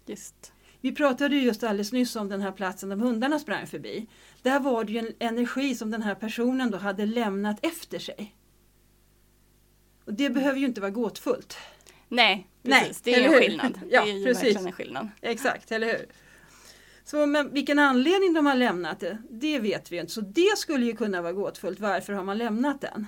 just. 0.06 0.54
Vi 0.82 0.96
pratade 0.96 1.36
ju 1.36 1.42
just 1.42 1.64
alldeles 1.64 1.92
nyss 1.92 2.16
om 2.16 2.30
den 2.30 2.42
här 2.42 2.52
platsen 2.52 2.90
där 2.90 2.96
hundarna 2.96 3.40
sprang 3.40 3.68
förbi. 3.68 4.08
Där 4.42 4.60
var 4.60 4.84
det 4.84 4.92
ju 4.92 5.00
en 5.00 5.14
energi 5.20 5.76
som 5.76 5.92
den 5.92 6.02
här 6.02 6.16
personen 6.16 6.72
då 6.72 6.78
hade 6.78 7.06
lämnat 7.06 7.66
efter 7.66 8.00
sig. 8.00 8.36
Och 10.06 10.14
det 10.14 10.30
behöver 10.30 10.60
ju 10.60 10.66
inte 10.66 10.82
vara 10.82 10.92
gåtfullt. 10.92 11.58
Nej, 12.10 12.48
Nej, 12.62 12.80
precis. 12.82 13.02
det 13.02 13.16
är 13.16 13.34
en 13.34 13.40
skillnad. 13.40 13.80
Ja, 13.92 14.06
det 14.06 14.12
är 14.12 14.16
ju 14.18 14.26
precis. 14.26 14.44
verkligen 14.44 14.68
en 14.68 14.74
skillnad. 14.74 15.10
Exakt, 15.22 15.72
eller 15.72 15.88
hur? 15.88 16.06
Så 17.08 17.26
men 17.26 17.54
vilken 17.54 17.80
anledning 17.80 18.34
de 18.34 18.46
har 18.46 18.56
lämnat 18.56 19.00
det, 19.00 19.18
det 19.30 19.60
vet 19.60 19.92
vi 19.92 19.98
inte. 19.98 20.12
Så 20.12 20.22
det 20.22 20.58
skulle 20.58 20.86
ju 20.86 20.96
kunna 20.96 21.22
vara 21.22 21.34
gåtfullt. 21.34 21.80
Varför 21.80 22.14
har 22.14 22.24
man 22.24 22.38
lämnat 22.38 22.82
den? 22.82 23.08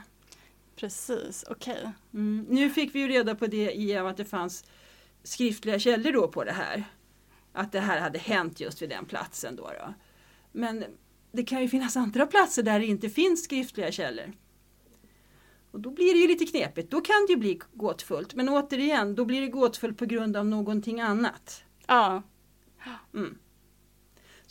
Precis, 0.76 1.46
okej. 1.50 1.92
Mm. 2.14 2.46
Nu 2.50 2.70
fick 2.70 2.96
vi 2.96 3.00
ju 3.00 3.08
reda 3.08 3.36
på 3.36 3.48
det 3.48 3.74
i 3.74 3.98
att 3.98 4.18
det 4.18 4.26
fanns 4.26 4.66
skriftliga 5.24 5.80
källor 5.80 6.12
då 6.12 6.28
på 6.28 6.44
det 6.44 6.52
här. 6.52 6.84
Att 7.54 7.72
det 7.72 7.80
här 7.80 8.00
hade 8.00 8.20
hänt 8.20 8.60
just 8.60 8.82
vid 8.82 8.90
den 8.90 9.06
platsen 9.06 9.56
då. 9.56 9.64
då. 9.64 9.94
Men 10.52 10.86
det 11.32 11.44
kan 11.44 11.62
ju 11.62 11.68
finnas 11.68 11.98
andra 11.98 12.26
platser 12.26 12.64
där 12.64 12.80
det 12.80 12.86
inte 12.86 13.10
finns 13.10 13.44
skriftliga 13.44 13.92
källor. 13.92 14.34
Och 15.72 15.80
då 15.80 15.92
blir 15.92 16.14
det 16.14 16.20
ju 16.20 16.28
lite 16.28 16.46
knepigt. 16.46 16.92
Då 16.92 17.02
kan 17.02 17.26
det 17.28 17.34
ju 17.34 17.40
bli 17.40 17.60
gåtfullt. 17.74 18.36
Men 18.36 18.50
återigen, 18.50 19.16
då 19.16 19.26
blir 19.26 19.42
det 19.42 19.48
gåtfullt 19.48 19.98
på 19.98 20.06
grund 20.06 20.38
av 20.38 20.46
någonting 20.46 21.02
annat. 21.02 21.64
Ja, 21.88 22.24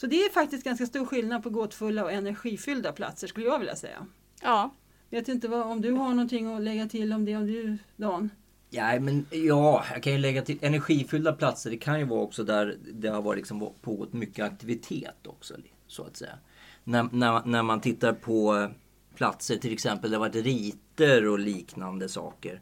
Så 0.01 0.07
det 0.07 0.17
är 0.17 0.31
faktiskt 0.31 0.65
ganska 0.65 0.87
stor 0.87 1.07
skillnad 1.07 1.43
på 1.43 1.51
gåtfulla 1.51 2.05
och 2.05 2.13
energifyllda 2.13 2.93
platser 2.93 3.27
skulle 3.27 3.47
jag 3.47 3.59
vilja 3.59 3.77
säga. 3.77 4.07
ja. 4.43 4.75
Vet 5.11 5.29
inte 5.29 5.49
vad, 5.49 5.67
om 5.67 5.81
du 5.81 5.93
har 5.93 6.09
någonting 6.09 6.55
att 6.55 6.63
lägga 6.63 6.87
till 6.87 7.13
om 7.13 7.25
det, 7.25 7.37
om 7.37 7.47
du 7.47 7.79
Dan? 7.97 8.31
Ja, 8.71 9.01
men 9.01 9.27
ja, 9.31 9.85
jag 9.93 10.03
kan 10.03 10.13
ju 10.13 10.19
lägga 10.19 10.43
till 10.43 10.59
energifyllda 10.63 11.33
platser. 11.33 11.71
Det 11.71 11.77
kan 11.77 11.99
ju 11.99 12.05
vara 12.05 12.21
också 12.21 12.45
där 12.45 12.77
det 12.93 13.09
har 13.09 13.23
varit 13.23 13.37
liksom 13.37 13.73
pågått 13.83 14.13
mycket 14.13 14.45
aktivitet 14.45 15.27
också. 15.27 15.55
Så 15.87 16.05
att 16.05 16.17
säga. 16.17 16.39
När, 16.85 17.09
när, 17.13 17.43
när 17.45 17.63
man 17.63 17.81
tittar 17.81 18.13
på 18.13 18.69
platser 19.15 19.57
till 19.57 19.73
exempel 19.73 20.11
där 20.11 20.19
det 20.19 20.25
har 20.25 20.29
varit 20.29 20.45
riter 20.45 21.29
och 21.29 21.39
liknande 21.39 22.09
saker. 22.09 22.61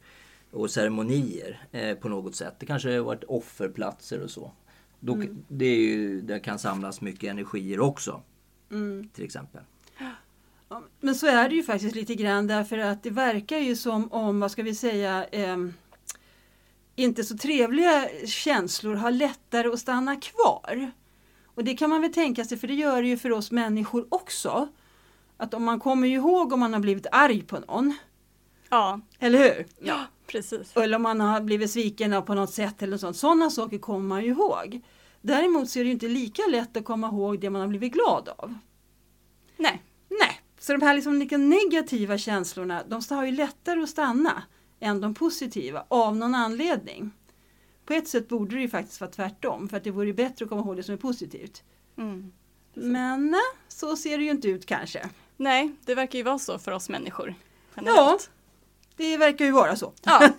Och 0.51 0.71
ceremonier 0.71 1.67
eh, 1.73 1.97
på 1.97 2.09
något 2.09 2.37
sätt. 2.37 2.55
Det 2.59 2.67
kanske 2.67 2.97
har 2.97 3.05
varit 3.05 3.25
offerplatser 3.25 4.21
och 4.21 4.31
så. 4.31 4.53
Då, 5.01 5.23
det, 5.49 5.67
är 5.67 5.79
ju, 5.79 6.21
det 6.21 6.41
kan 6.41 6.59
samlas 6.59 7.01
mycket 7.01 7.31
energier 7.31 7.81
också. 7.81 8.23
Till 9.13 9.25
exempel. 9.25 9.61
Ja, 10.69 10.83
men 11.01 11.15
så 11.15 11.27
är 11.27 11.49
det 11.49 11.55
ju 11.55 11.63
faktiskt 11.63 11.95
lite 11.95 12.15
grann 12.15 12.47
därför 12.47 12.79
att 12.79 13.03
det 13.03 13.11
verkar 13.11 13.59
ju 13.59 13.77
som 13.77 14.13
om, 14.13 14.41
vad 14.41 14.51
ska 14.51 14.63
vi 14.63 14.75
säga, 14.75 15.25
ehm, 15.25 15.75
inte 16.97 17.25
så 17.25 17.37
trevliga 17.37 18.09
känslor 18.27 18.95
har 18.95 19.11
lättare 19.11 19.69
att 19.69 19.79
stanna 19.79 20.17
kvar. 20.17 20.91
Och 21.45 21.65
det 21.65 21.75
kan 21.77 21.91
man 21.91 22.01
väl 22.03 22.13
tänka 22.13 22.45
sig, 22.45 22.59
för 22.59 22.69
det 22.69 22.75
gör 22.75 23.03
det 23.03 23.09
ju 23.09 23.17
för 23.17 23.33
oss 23.33 23.51
människor 23.51 24.07
också. 24.09 24.69
Att 25.37 25.55
om 25.55 25.65
man 25.65 25.81
kommer 25.81 26.09
ihåg 26.09 26.53
om 26.53 26.61
man 26.61 26.73
har 26.73 26.81
blivit 26.81 27.07
arg 27.13 27.43
på 27.43 27.59
någon, 27.61 27.95
Ja, 28.69 29.01
eller 29.19 29.39
hur? 29.39 29.67
ja 29.79 30.05
Precis. 30.27 30.77
Eller 30.77 30.97
om 30.97 31.03
man 31.03 31.21
har 31.21 31.41
blivit 31.41 31.71
sviken 31.71 32.23
på 32.23 32.35
något 32.35 32.53
sätt 32.53 32.83
eller 32.83 32.97
sånt. 32.97 33.17
Sådana 33.17 33.51
saker 33.51 33.79
kommer 33.79 34.09
man 34.09 34.25
ju 34.25 34.31
ihåg. 34.31 34.81
Däremot 35.21 35.71
så 35.71 35.79
är 35.79 35.85
det 35.85 35.91
inte 35.91 36.09
lika 36.09 36.43
lätt 36.51 36.77
att 36.77 36.85
komma 36.85 37.07
ihåg 37.07 37.41
det 37.41 37.51
man 37.51 37.61
har 37.61 37.69
blivit 37.69 37.93
glad 37.93 38.29
av. 38.29 38.55
Nej. 39.57 39.83
Nej, 40.09 40.41
så 40.59 40.73
de 40.73 40.83
här 40.83 40.95
liksom 40.95 41.19
negativa 41.49 42.19
känslorna, 42.19 42.83
de 42.89 43.03
har 43.11 43.25
ju 43.25 43.33
lättare 43.33 43.83
att 43.83 43.89
stanna 43.89 44.43
än 44.81 45.01
de 45.01 45.15
positiva 45.15 45.85
av 45.89 46.17
någon 46.17 46.35
anledning. 46.35 47.11
På 47.87 47.93
ett 47.93 48.09
sätt 48.09 48.29
borde 48.29 48.57
det 48.57 48.63
ju 48.63 48.69
faktiskt 48.69 49.01
vara 49.01 49.11
tvärtom, 49.11 49.69
för 49.69 49.77
att 49.77 49.85
det 49.85 49.91
vore 49.91 50.13
bättre 50.13 50.45
att 50.45 50.49
komma 50.49 50.63
ihåg 50.63 50.77
det 50.77 50.83
som 50.83 50.95
är 50.95 50.99
positivt. 50.99 51.63
Mm. 51.99 52.33
Men 52.75 53.35
eh, 53.35 53.41
så 53.69 53.97
ser 53.97 54.19
det 54.19 54.25
ju 54.25 54.31
inte 54.31 54.49
ut 54.49 54.67
kanske. 54.67 55.09
Nej, 55.37 55.73
det 55.85 55.95
verkar 55.95 56.19
ju 56.19 56.23
vara 56.23 56.39
så 56.39 56.59
för 56.59 56.73
oss 56.73 56.89
människor. 56.89 57.35
Ja, 57.75 57.83
generellt. 57.83 58.31
Det 58.97 59.17
verkar 59.17 59.45
ju 59.45 59.51
vara 59.51 59.77
så. 59.77 59.93
Ja. 60.05 60.31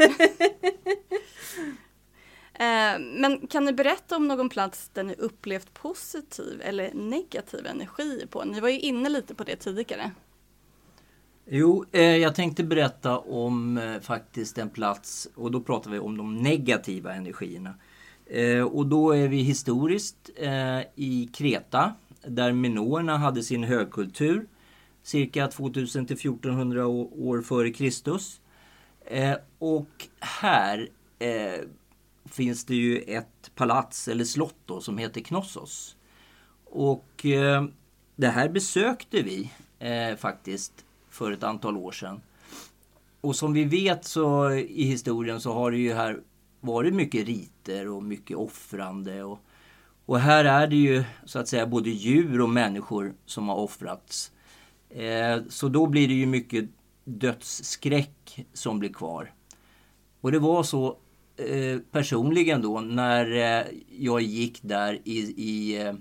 Eh, 2.60 3.00
Men 3.00 3.48
kan 3.48 3.66
ni 3.66 3.74
berätta 3.74 4.16
om 4.16 4.28
någon 4.28 4.50
plats 4.50 4.90
där 4.94 5.04
ni 5.04 5.14
upplevt 5.14 5.74
positiv 5.74 6.62
eller 6.64 6.94
negativ 6.94 7.66
energi 7.68 8.26
på? 8.30 8.44
Ni 8.44 8.60
var 8.60 8.70
ju 8.70 8.80
inne 8.80 9.10
lite 9.10 9.36
på 9.36 9.44
det 9.44 9.56
tidigare. 9.56 10.12
Jo, 11.50 11.86
eh, 11.92 12.02
jag 12.18 12.36
tänkte 12.36 12.64
berätta 12.64 13.18
om 13.20 13.78
eh, 13.78 14.00
faktiskt 14.00 14.58
en 14.58 14.70
plats 14.70 15.28
och 15.36 15.52
då 15.52 15.62
pratar 15.62 15.92
vi 15.92 16.00
om 16.00 16.18
de 16.18 16.36
negativa 16.38 17.14
energierna. 17.14 17.74
Och 18.72 18.86
då 18.88 19.12
är 19.12 19.28
vi 19.28 19.38
historiskt 19.38 20.30
i 20.96 21.30
Kreta 21.34 21.94
där 22.26 22.52
minoerna 22.54 23.18
hade 23.18 23.44
sin 23.44 23.64
högkultur 23.64 24.46
cirka 25.04 25.48
2000 25.48 26.06
till 26.06 26.16
1400 26.16 26.88
å- 26.88 27.12
år 27.18 27.42
före 27.42 27.72
Kristus. 27.72 28.42
Eh, 29.10 29.36
och 29.60 30.08
här 30.20 30.90
eh, 31.20 31.60
finns 32.26 32.66
det 32.66 32.76
ju 32.76 32.98
ett 32.98 33.52
palats 33.56 34.08
eller 34.08 34.24
slott 34.24 34.56
då, 34.66 34.82
som 34.82 34.98
heter 34.98 35.22
Knossos. 35.22 35.96
Och 36.66 37.26
eh, 37.26 37.66
det 38.16 38.28
här 38.28 38.50
besökte 38.50 39.22
vi 39.22 39.52
eh, 39.80 40.16
faktiskt 40.16 40.86
för 41.10 41.32
ett 41.32 41.44
antal 41.44 41.78
år 41.78 41.92
sedan. 41.92 42.22
Och 43.22 43.36
som 43.36 43.54
vi 43.54 43.64
vet 43.64 44.06
så 44.06 44.52
i 44.52 44.84
historien 44.84 45.42
så 45.42 45.54
har 45.54 45.72
det 45.72 45.78
ju 45.78 45.94
här 45.94 46.20
varit 46.60 46.94
mycket 46.94 47.28
riter 47.28 47.88
och 47.88 48.04
mycket 48.04 48.38
offrande. 48.38 49.24
Och, 49.24 49.40
och 50.06 50.20
här 50.20 50.46
är 50.46 50.68
det 50.68 50.76
ju 50.76 51.04
så 51.26 51.40
att 51.40 51.48
säga 51.48 51.68
både 51.68 51.90
djur 51.90 52.42
och 52.42 52.50
människor 52.50 53.14
som 53.26 53.50
har 53.50 53.56
offrats. 53.56 54.32
Eh, 54.90 55.40
så 55.50 55.70
då 55.70 55.86
blir 55.86 56.08
det 56.08 56.14
ju 56.14 56.26
mycket 56.26 56.70
dödsskräck 57.08 58.46
som 58.54 58.80
blir 58.80 58.94
kvar. 58.94 59.34
Och 60.22 60.32
det 60.32 60.40
var 60.40 60.64
så 60.64 60.98
eh, 61.38 61.80
personligen 61.92 62.62
då 62.62 62.80
när 62.80 63.32
eh, 63.32 63.66
jag 63.90 64.22
gick 64.22 64.60
där 64.64 65.02
i, 65.04 65.20
i 65.38 65.82
eh, 65.82 65.94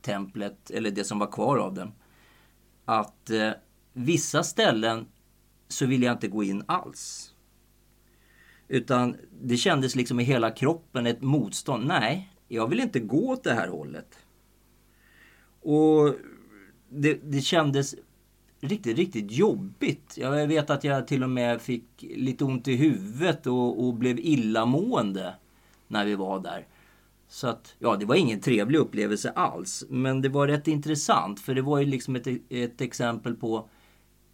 templet, 0.00 0.70
eller 0.70 0.90
det 0.90 1.04
som 1.04 1.18
var 1.18 1.32
kvar 1.32 1.58
av 1.58 1.74
den. 1.74 1.92
Att 2.84 3.30
eh, 3.30 3.50
vissa 3.92 4.42
ställen 4.42 5.06
så 5.68 5.86
ville 5.86 6.06
jag 6.06 6.14
inte 6.14 6.28
gå 6.28 6.44
in 6.44 6.64
alls. 6.66 7.34
Utan 8.68 9.16
det 9.42 9.56
kändes 9.56 9.94
liksom 9.96 10.20
i 10.20 10.24
hela 10.24 10.50
kroppen 10.50 11.06
ett 11.06 11.22
motstånd. 11.22 11.86
Nej, 11.86 12.32
jag 12.48 12.68
vill 12.68 12.80
inte 12.80 13.00
gå 13.00 13.30
åt 13.30 13.44
det 13.44 13.54
här 13.54 13.68
hållet. 13.68 14.18
Och 15.60 16.14
det, 16.88 17.14
det 17.14 17.40
kändes 17.40 17.94
riktigt, 18.68 18.96
riktigt 18.96 19.30
jobbigt. 19.30 20.14
Jag 20.16 20.46
vet 20.46 20.70
att 20.70 20.84
jag 20.84 21.06
till 21.08 21.22
och 21.22 21.30
med 21.30 21.60
fick 21.60 21.84
lite 22.16 22.44
ont 22.44 22.68
i 22.68 22.76
huvudet 22.76 23.46
och, 23.46 23.84
och 23.84 23.94
blev 23.94 24.18
illamående 24.18 25.34
när 25.88 26.04
vi 26.04 26.14
var 26.14 26.40
där. 26.40 26.66
Så 27.28 27.48
att, 27.48 27.74
ja, 27.78 27.96
det 27.96 28.06
var 28.06 28.14
ingen 28.14 28.40
trevlig 28.40 28.78
upplevelse 28.78 29.30
alls. 29.30 29.84
Men 29.88 30.22
det 30.22 30.28
var 30.28 30.48
rätt 30.48 30.68
intressant 30.68 31.40
för 31.40 31.54
det 31.54 31.62
var 31.62 31.78
ju 31.78 31.86
liksom 31.86 32.16
ett, 32.16 32.26
ett 32.48 32.80
exempel 32.80 33.34
på 33.34 33.68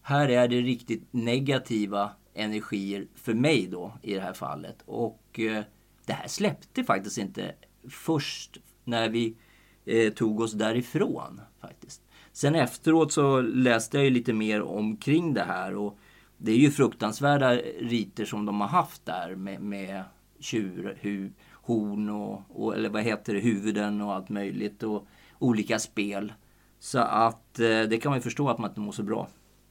här 0.02 0.28
är 0.28 0.48
det 0.48 0.60
riktigt 0.60 1.02
negativa 1.10 2.10
energier 2.34 3.06
för 3.14 3.34
mig 3.34 3.66
då 3.66 3.92
i 4.02 4.14
det 4.14 4.20
här 4.20 4.32
fallet. 4.32 4.82
Och 4.86 5.40
eh, 5.40 5.64
det 6.06 6.12
här 6.12 6.28
släppte 6.28 6.84
faktiskt 6.84 7.18
inte 7.18 7.54
först 7.88 8.58
när 8.84 9.08
vi 9.08 9.36
eh, 9.84 10.12
tog 10.12 10.40
oss 10.40 10.52
därifrån 10.52 11.40
faktiskt. 11.60 12.02
Sen 12.40 12.54
efteråt 12.54 13.12
så 13.12 13.40
läste 13.40 13.96
jag 13.96 14.04
ju 14.04 14.10
lite 14.10 14.32
mer 14.32 14.62
omkring 14.62 15.34
det 15.34 15.42
här 15.42 15.74
och 15.74 15.98
det 16.36 16.52
är 16.52 16.56
ju 16.56 16.70
fruktansvärda 16.70 17.54
riter 17.80 18.24
som 18.24 18.46
de 18.46 18.60
har 18.60 18.68
haft 18.68 19.06
där 19.06 19.34
med, 19.34 19.62
med 19.62 20.02
tjur, 20.38 20.98
hu, 21.00 21.30
horn 21.52 22.08
och, 22.08 22.42
och, 22.48 22.74
eller 22.74 22.88
vad 22.88 23.02
heter 23.02 23.34
det, 23.34 23.40
huvuden 23.40 24.00
och 24.00 24.14
allt 24.14 24.28
möjligt 24.28 24.82
och 24.82 25.06
olika 25.38 25.78
spel. 25.78 26.32
Så 26.78 26.98
att 26.98 27.58
eh, 27.58 27.82
det 27.82 28.00
kan 28.02 28.10
man 28.10 28.18
ju 28.18 28.22
förstå 28.22 28.48
att 28.48 28.58
man 28.58 28.70
inte 28.70 28.80
mår 28.80 28.92
så 28.92 29.02
bra 29.02 29.28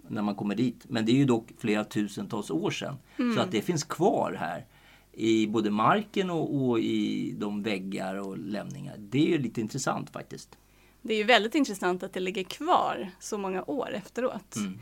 när 0.07 0.21
man 0.21 0.35
kommer 0.35 0.55
dit. 0.55 0.85
Men 0.89 1.05
det 1.05 1.11
är 1.11 1.17
ju 1.17 1.25
dock 1.25 1.51
flera 1.57 1.83
tusentals 1.83 2.51
år 2.51 2.71
sedan. 2.71 2.95
Så 3.35 3.41
att 3.41 3.51
det 3.51 3.61
finns 3.61 3.83
kvar 3.83 4.35
här 4.39 4.65
i 5.11 5.47
både 5.47 5.71
marken 5.71 6.29
och, 6.29 6.55
och 6.55 6.79
i 6.79 7.31
de 7.39 7.63
väggar 7.63 8.15
och 8.15 8.37
lämningar. 8.37 8.95
Det 8.97 9.27
är 9.27 9.29
ju 9.29 9.37
lite 9.37 9.61
intressant 9.61 10.09
faktiskt. 10.09 10.57
Det 11.01 11.13
är 11.13 11.17
ju 11.17 11.23
väldigt 11.23 11.55
intressant 11.55 12.03
att 12.03 12.13
det 12.13 12.19
ligger 12.19 12.43
kvar 12.43 13.11
så 13.19 13.37
många 13.37 13.63
år 13.63 13.93
efteråt. 13.93 14.55
Mm. 14.55 14.79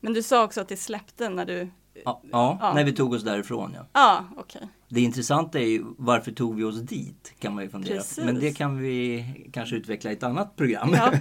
Men 0.00 0.12
du 0.12 0.22
sa 0.22 0.44
också 0.44 0.60
att 0.60 0.68
det 0.68 0.76
släppte 0.76 1.28
när 1.28 1.44
du... 1.44 1.68
Ja, 2.04 2.20
ja, 2.30 2.58
Ja. 2.60 2.74
när 2.74 2.84
vi 2.84 2.92
tog 2.92 3.12
oss 3.12 3.22
därifrån 3.22 3.72
ja. 3.74 3.86
Ja, 3.92 4.24
okej. 4.36 4.68
Det 4.88 5.00
intressanta 5.00 5.58
är 5.58 5.66
ju 5.66 5.84
varför 5.98 6.32
tog 6.32 6.56
vi 6.56 6.64
oss 6.64 6.80
dit? 6.80 7.32
Kan 7.38 7.54
man 7.54 7.64
ju 7.64 7.70
fundera. 7.70 7.96
Precis. 7.96 8.24
Men 8.24 8.40
det 8.40 8.52
kan 8.52 8.78
vi 8.78 9.24
kanske 9.52 9.76
utveckla 9.76 10.10
i 10.10 10.14
ett 10.14 10.22
annat 10.22 10.56
program. 10.56 10.94
Ja. 10.94 11.12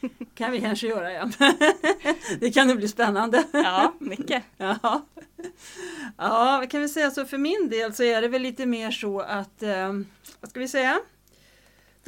kan 0.34 0.52
vi 0.52 0.60
kanske 0.60 0.86
göra 0.86 1.12
ja. 1.12 1.30
det 2.40 2.50
kan 2.50 2.68
nog 2.68 2.76
bli 2.76 2.88
spännande. 2.88 3.44
ja, 3.52 3.94
mycket. 3.98 4.42
Ja. 4.56 5.06
ja, 6.16 6.64
kan 6.70 6.80
vi 6.80 6.88
säga 6.88 7.10
så 7.10 7.24
för 7.24 7.38
min 7.38 7.68
del 7.70 7.94
så 7.94 8.02
är 8.02 8.22
det 8.22 8.28
väl 8.28 8.42
lite 8.42 8.66
mer 8.66 8.90
så 8.90 9.20
att, 9.20 9.62
eh, 9.62 9.92
vad 10.40 10.50
ska 10.50 10.60
vi 10.60 10.68
säga? 10.68 10.98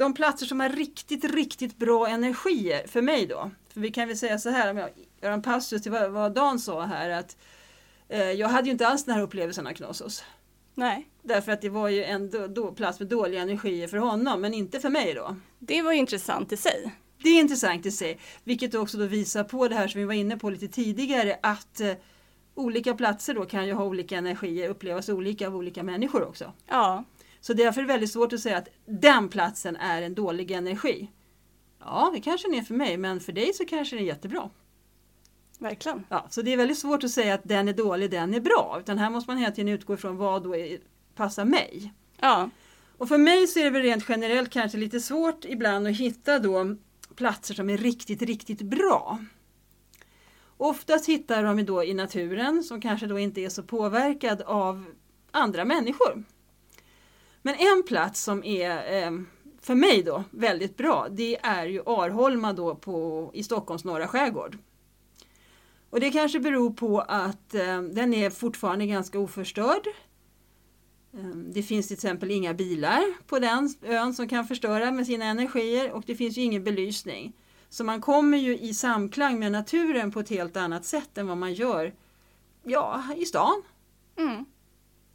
De 0.01 0.13
platser 0.13 0.45
som 0.45 0.59
har 0.59 0.69
riktigt, 0.69 1.23
riktigt 1.23 1.77
bra 1.77 2.07
energier 2.07 2.87
för 2.87 3.01
mig 3.01 3.25
då. 3.25 3.51
För 3.73 3.81
vi 3.81 3.91
kan 3.91 4.07
väl 4.07 4.17
säga 4.17 4.39
så 4.39 4.49
här, 4.49 4.71
om 4.71 4.77
jag 4.77 4.89
gör 5.21 5.31
en 5.31 5.41
passus 5.41 5.81
till 5.81 5.91
vad, 5.91 6.11
vad 6.11 6.33
Dan 6.33 6.59
sa 6.59 6.81
här 6.81 7.09
att 7.09 7.37
eh, 8.09 8.31
jag 8.31 8.47
hade 8.47 8.65
ju 8.65 8.71
inte 8.71 8.87
alls 8.87 9.05
den 9.05 9.15
här 9.15 9.21
upplevelsen 9.21 9.67
av 9.67 9.71
Knossos. 9.71 10.23
Nej, 10.75 11.07
Därför 11.21 11.51
att 11.51 11.61
det 11.61 11.69
var 11.69 11.89
ju 11.89 12.03
en 12.03 12.29
då, 12.29 12.47
då, 12.47 12.71
plats 12.71 12.99
med 12.99 13.07
dåliga 13.07 13.41
energier 13.41 13.87
för 13.87 13.97
honom, 13.97 14.41
men 14.41 14.53
inte 14.53 14.79
för 14.79 14.89
mig 14.89 15.13
då. 15.13 15.35
det 15.59 15.81
var 15.81 15.91
ju 15.91 15.97
intressant 15.97 16.51
i 16.51 16.57
sig. 16.57 16.95
Det 17.23 17.29
är 17.29 17.39
intressant 17.39 17.85
i 17.85 17.91
sig, 17.91 18.19
vilket 18.43 18.75
också 18.75 18.97
då 18.97 19.05
visar 19.05 19.43
på 19.43 19.67
det 19.67 19.75
här 19.75 19.87
som 19.87 19.99
vi 19.99 20.05
var 20.05 20.13
inne 20.13 20.37
på 20.37 20.49
lite 20.49 20.67
tidigare, 20.67 21.39
att 21.43 21.79
eh, 21.79 21.93
olika 22.55 22.93
platser 22.93 23.33
då 23.33 23.45
kan 23.45 23.67
ju 23.67 23.73
ha 23.73 23.85
olika 23.85 24.17
energier, 24.17 24.69
upplevas 24.69 25.09
olika 25.09 25.47
av 25.47 25.55
olika 25.55 25.83
människor 25.83 26.27
också. 26.27 26.53
Ja, 26.67 27.03
Så 27.41 27.53
därför 27.53 27.81
är 27.81 27.85
det 27.85 27.93
väldigt 27.93 28.11
svårt 28.11 28.33
att 28.33 28.39
säga 28.39 28.57
att 28.57 28.67
den 28.85 29.29
platsen 29.29 29.75
är 29.75 30.01
en 30.01 30.15
dålig 30.15 30.51
energi. 30.51 31.11
Ja, 31.79 32.11
det 32.13 32.21
kanske 32.21 32.47
den 32.47 32.59
är 32.59 32.63
för 32.63 32.73
mig, 32.73 32.97
men 32.97 33.19
för 33.19 33.31
dig 33.31 33.53
så 33.53 33.65
kanske 33.65 33.95
den 33.95 34.03
är 34.03 34.07
jättebra. 34.07 34.49
verkligen. 35.59 36.03
Ja, 36.09 36.27
så 36.29 36.41
det 36.41 36.53
är 36.53 36.57
väldigt 36.57 36.77
svårt 36.77 37.03
att 37.03 37.11
säga 37.11 37.33
att 37.33 37.41
den 37.43 37.67
är 37.67 37.73
dålig, 37.73 38.11
den 38.11 38.33
är 38.33 38.39
bra, 38.39 38.77
utan 38.79 38.97
här 38.97 39.09
måste 39.09 39.29
man 39.29 39.37
hela 39.37 39.51
tiden 39.51 39.73
utgå 39.73 39.93
ifrån 39.93 40.17
vad 40.17 40.43
då 40.43 40.55
är, 40.55 40.79
passar 41.15 41.45
mig. 41.45 41.93
Ja, 42.19 42.49
Och 42.97 43.07
för 43.07 43.17
mig 43.17 43.47
så 43.47 43.59
är 43.59 43.63
det 43.63 43.69
väl 43.69 43.81
rent 43.81 44.09
generellt 44.09 44.49
kanske 44.49 44.77
lite 44.77 44.99
svårt 44.99 45.45
ibland 45.45 45.87
att 45.87 45.97
hitta 45.97 46.39
då 46.39 46.75
platser 47.15 47.53
som 47.53 47.69
är 47.69 47.77
riktigt, 47.77 48.21
riktigt 48.21 48.61
bra. 48.61 49.19
Oftast 50.57 51.09
hittar 51.09 51.43
de 51.43 51.65
då 51.65 51.83
i 51.83 51.93
naturen 51.93 52.63
som 52.63 52.81
kanske 52.81 53.07
då 53.07 53.19
inte 53.19 53.41
är 53.41 53.49
så 53.49 53.63
påverkad 53.63 54.41
av 54.41 54.85
andra 55.31 55.65
människor. 55.65 56.23
Men 57.41 57.55
en 57.55 57.83
plats 57.83 58.23
som 58.23 58.43
är 58.43 59.03
eh, 59.03 59.11
för 59.61 59.75
mig 59.75 60.03
då 60.03 60.23
väldigt 60.31 60.77
bra, 60.77 61.07
det 61.11 61.37
är 61.43 61.65
ju 61.65 61.81
Arholma 61.85 62.53
då 62.53 62.75
på, 62.75 63.29
i 63.33 63.43
Stockholms 63.43 63.83
norra 63.83 64.07
skärgård. 64.07 64.57
Och 65.89 65.99
det 65.99 66.11
kanske 66.11 66.39
beror 66.39 66.71
på 66.73 66.99
att 66.99 67.53
eh, 67.53 67.81
den 67.81 68.13
är 68.13 68.29
fortfarande 68.29 68.85
ganska 68.85 69.19
oförstörd. 69.19 69.87
Eh, 71.13 71.25
Det 71.35 71.63
finns 71.63 71.87
till 71.87 71.95
exempel 71.95 72.31
inga 72.31 72.53
bilar 72.53 73.01
på 73.27 73.39
den 73.39 73.73
ön 73.81 74.13
som 74.13 74.27
kan 74.27 74.47
förstöra 74.47 74.91
med 74.91 75.05
sina 75.07 75.25
energier 75.25 75.91
och 75.91 76.03
det 76.05 76.15
finns 76.15 76.37
ju 76.37 76.41
ingen 76.41 76.63
belysning. 76.63 77.33
Så 77.69 77.83
man 77.83 78.01
kommer 78.01 78.37
ju 78.37 78.57
i 78.57 78.73
samklang 78.73 79.39
med 79.39 79.51
naturen 79.51 80.11
på 80.11 80.19
ett 80.19 80.29
helt 80.29 80.57
annat 80.57 80.85
sätt 80.85 81.17
än 81.17 81.27
vad 81.27 81.37
man 81.37 81.53
gör 81.53 81.93
ja, 82.63 83.03
i 83.17 83.25
stan. 83.25 83.63
mm. 84.17 84.45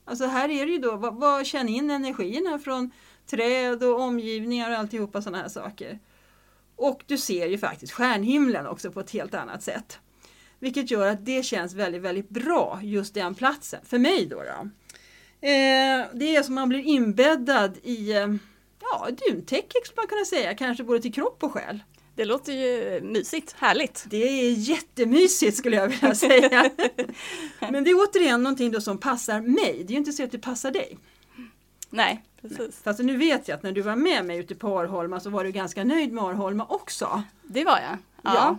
Alltså 0.09 0.27
här 0.27 0.49
är 0.49 0.67
det 0.67 0.73
ju 0.73 0.79
då, 0.79 0.97
vad, 0.97 1.15
vad 1.15 1.47
känn 1.47 1.69
in 1.69 1.91
energierna 1.91 2.59
från 2.59 2.91
träd 3.27 3.83
och 3.83 4.01
omgivningar 4.01 4.71
och 4.71 4.77
alltihopa 4.77 5.23
sådana 5.23 5.43
här 5.43 5.49
saker. 5.49 5.99
Och 6.77 7.03
du 7.07 7.19
ser 7.19 7.47
ju 7.47 7.59
faktiskt 7.59 7.93
stjärnhimlen 7.93 8.67
också 8.67 8.91
på 8.91 9.01
ett 9.01 9.11
helt 9.11 9.35
annat 9.35 9.63
sätt. 9.63 9.99
Vilket 10.59 10.91
gör 10.91 11.07
att 11.07 11.27
det 11.27 11.43
känns 11.43 11.75
väldigt, 11.75 12.03
väldigt 12.03 12.29
bra, 12.29 12.81
just 12.83 13.15
den 13.15 13.35
platsen. 13.35 13.81
För 13.85 13.99
mig 13.99 14.27
då. 14.27 14.37
då. 14.37 14.69
Eh, 15.49 16.07
det 16.13 16.37
är 16.37 16.43
som 16.43 16.55
man 16.55 16.69
blir 16.69 16.87
inbäddad 16.87 17.79
i 17.83 18.13
eh, 18.13 18.35
ja, 18.81 19.09
duntäcke 19.27 19.79
skulle 19.85 19.97
man 19.97 20.07
kunna 20.07 20.25
säga, 20.25 20.55
kanske 20.55 20.85
både 20.85 21.01
till 21.03 21.15
kropp 21.15 21.43
och 21.43 21.53
själ. 21.53 21.81
Det 22.17 22.25
låter 22.25 22.53
ju 22.53 23.01
mysigt, 23.01 23.55
härligt. 23.59 24.05
Det 24.09 24.17
är 24.17 24.51
jättemysigt 24.53 25.57
skulle 25.57 25.77
jag 25.77 25.89
vilja 25.89 26.15
säga. 26.15 26.71
Men 27.71 27.85
det 27.85 27.91
är 27.91 27.95
återigen 28.09 28.43
någonting 28.43 28.71
då 28.73 28.81
som 28.81 28.99
passar 28.99 29.41
mig. 29.41 29.73
Det 29.85 29.91
är 29.91 29.93
ju 29.93 29.97
inte 29.97 30.13
så 30.13 30.25
att 30.25 30.31
det 30.33 30.39
passar 30.39 30.71
dig. 30.71 30.99
Nej, 31.91 32.25
precis. 32.41 32.81
Fast 32.83 32.99
nu 33.01 33.17
vet 33.17 33.49
jag 33.49 33.57
att 33.57 33.63
när 33.63 33.73
du 33.73 33.83
var 33.83 33.97
med 33.97 34.25
mig 34.25 34.39
ute 34.39 34.55
på 34.55 34.79
Arholma 34.79 35.21
så 35.21 35.31
var 35.31 35.45
du 35.45 35.53
ganska 35.53 35.85
nöjd 35.85 36.13
med 36.13 36.25
Arholma 36.25 36.67
också. 36.69 37.23
Det 37.43 37.65
var 37.65 37.79
jag. 37.79 37.99
Ja. 38.23 38.35
Ja. 38.35 38.59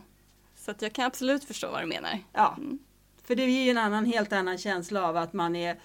Så 0.55 0.71
att 0.71 0.81
jag 0.81 0.93
kan 0.93 1.05
absolut 1.05 1.43
förstå 1.43 1.71
vad 1.71 1.81
du 1.81 1.85
menar. 1.87 2.19
Ja, 2.33 2.55
Mm. 2.57 2.79
för 3.23 3.35
det 3.35 3.45
ger 3.45 3.63
ju 3.63 3.69
en 3.71 3.77
annan, 3.77 4.05
helt 4.05 4.33
annan 4.33 4.57
känsla 4.57 5.07
av 5.07 5.17
att 5.17 5.33
man 5.33 5.55
är 5.55 5.79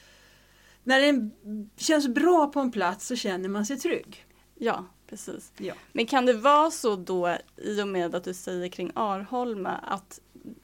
när 0.84 1.00
det 1.00 1.30
känns 1.76 2.08
bra 2.08 2.46
på 2.46 2.60
en 2.60 2.70
plats 2.72 3.06
så 3.06 3.16
känner 3.16 3.48
man 3.48 3.66
sig 3.66 3.78
trygg. 3.78 4.24
Ja, 4.54 4.84
precis. 5.12 5.52
Ja. 5.58 5.74
Men 5.92 6.06
kan 6.06 6.26
det 6.26 6.32
vara 6.32 6.70
så 6.70 6.96
då, 6.96 7.36
i 7.56 7.82
och 7.82 7.88
med 7.88 8.14
att 8.14 8.24
du 8.24 8.34
säger 8.34 8.68
kring 8.68 8.90
Arholma, 8.94 9.70
att 9.70 10.20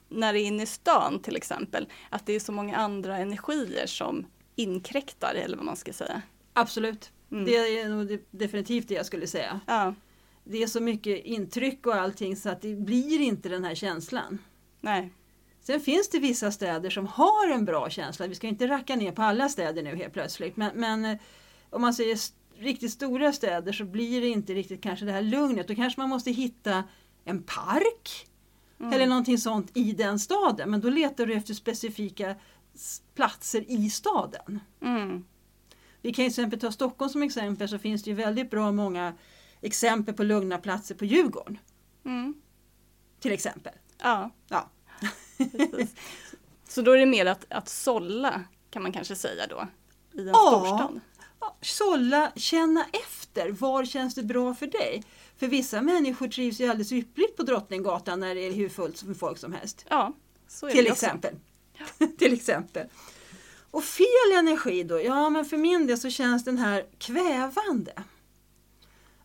när 0.09 0.33
det 0.33 0.39
är 0.39 0.43
inne 0.45 0.63
i 0.63 0.65
stan 0.65 1.19
till 1.21 1.35
exempel, 1.35 1.87
att 2.09 2.25
det 2.25 2.33
är 2.33 2.39
så 2.39 2.51
många 2.51 2.77
andra 2.77 3.17
energier 3.17 3.85
som 3.87 4.25
inkräktar, 4.55 5.33
eller 5.35 5.57
vad 5.57 5.65
man 5.65 5.75
ska 5.75 5.93
säga? 5.93 6.21
Absolut. 6.53 7.11
Mm. 7.31 7.45
Det 7.45 7.55
är 7.79 7.89
nog 7.89 8.07
de- 8.07 8.19
definitivt 8.31 8.87
det 8.87 8.93
jag 8.93 9.05
skulle 9.05 9.27
säga. 9.27 9.59
Ja, 9.67 9.93
Det 10.43 10.63
är 10.63 10.67
så 10.67 10.79
mycket 10.79 11.25
intryck 11.25 11.85
och 11.87 11.95
allting 11.95 12.35
så 12.35 12.49
att 12.49 12.61
det 12.61 12.75
blir 12.75 13.19
inte 13.21 13.49
den 13.49 13.63
här 13.63 13.75
känslan. 13.75 14.37
nej. 14.81 15.11
Sen 15.61 15.79
finns 15.79 16.09
det 16.09 16.19
vissa 16.19 16.51
städer 16.51 16.89
som 16.89 17.07
har 17.07 17.49
en 17.49 17.65
bra 17.65 17.89
känsla. 17.89 18.27
Vi 18.27 18.35
ska 18.35 18.47
inte 18.47 18.67
racka 18.67 18.95
ner 18.95 19.11
på 19.11 19.21
alla 19.21 19.49
städer 19.49 19.83
nu 19.83 19.95
helt 19.95 20.13
plötsligt. 20.13 20.57
Men, 20.57 20.71
men 20.75 21.05
eh, 21.05 21.17
om 21.69 21.81
man 21.81 21.93
säger 21.93 22.17
riktigt 22.59 22.91
stora 22.91 23.33
städer 23.33 23.71
så 23.73 23.83
blir 23.85 24.21
det 24.21 24.27
inte 24.27 24.53
riktigt 24.53 24.81
kanske 24.83 25.05
det 25.05 25.11
här 25.11 25.21
lugnet. 25.21 25.67
Då 25.67 25.75
kanske 25.75 25.99
man 26.01 26.09
måste 26.09 26.31
hitta 26.31 26.83
en 27.25 27.43
park 27.43 28.25
Mm. 28.81 28.93
eller 28.93 29.07
någonting 29.07 29.37
sånt 29.37 29.71
i 29.77 29.91
den 29.91 30.19
staden. 30.19 30.69
Men 30.71 30.81
då 30.81 30.89
letar 30.89 31.25
du 31.25 31.33
efter 31.33 31.53
specifika 31.53 32.35
platser 33.15 33.65
i 33.71 33.89
staden. 33.89 34.59
Mm. 34.81 35.25
Vi 36.01 36.09
kan 36.09 36.15
till 36.15 36.25
exempel 36.25 36.59
ta 36.59 36.71
Stockholm 36.71 37.09
som 37.09 37.23
exempel 37.23 37.69
så 37.69 37.79
finns 37.79 38.03
det 38.03 38.09
ju 38.09 38.15
väldigt 38.15 38.49
bra 38.51 38.71
många 38.71 39.13
exempel 39.61 40.13
på 40.15 40.23
lugna 40.23 40.57
platser 40.57 40.95
på 40.95 41.05
Djurgården. 41.05 41.57
Mm. 42.05 42.33
Till 43.19 43.31
exempel. 43.31 43.73
Ja, 43.97 44.29
Ja. 44.49 44.69
Så 46.67 46.81
då 46.81 46.91
är 46.91 46.97
det 46.97 47.05
mer 47.05 47.25
att, 47.25 47.45
att 47.49 47.69
sålla, 47.69 48.43
kan 48.69 48.83
man 48.83 48.91
kanske 48.91 49.15
säga 49.15 49.47
då, 49.47 49.67
i 50.13 50.21
en 50.21 50.27
Ja. 50.27 50.33
storstad? 50.33 50.99
Ja, 51.39 51.57
Sålla, 51.61 52.31
känna 52.35 52.85
efter. 52.85 53.51
Var 53.51 53.85
känns 53.85 54.15
det 54.15 54.23
bra 54.23 54.53
för 54.53 54.67
dig? 54.67 55.03
För 55.37 55.47
vissa 55.47 55.81
människor 55.81 56.27
trivs 56.27 56.59
ju 56.59 56.65
alldeles 56.65 56.91
ypperligt 56.91 57.37
på 57.37 57.43
Drottninggatan 57.43 58.19
när 58.19 58.35
det 58.35 58.41
är 58.41 58.51
hur 58.51 58.69
fullt 58.69 59.03
med 59.03 59.17
folk 59.17 59.37
som 59.37 59.53
helst. 59.53 59.85
Ja, 59.89 60.13
så 60.47 60.67
är 60.67 60.71
Till 60.71 60.83
det 60.83 60.91
exempel. 60.91 61.35
Till 62.17 62.33
exempel. 62.33 62.87
Och 63.71 63.83
fel 63.83 64.37
energi 64.37 64.83
då? 64.83 65.01
Ja, 65.01 65.29
men 65.29 65.45
för 65.45 65.57
min 65.57 65.87
del 65.87 65.97
så 65.97 66.09
känns 66.09 66.43
den 66.43 66.57
här 66.57 66.85
kvävande. 66.97 68.03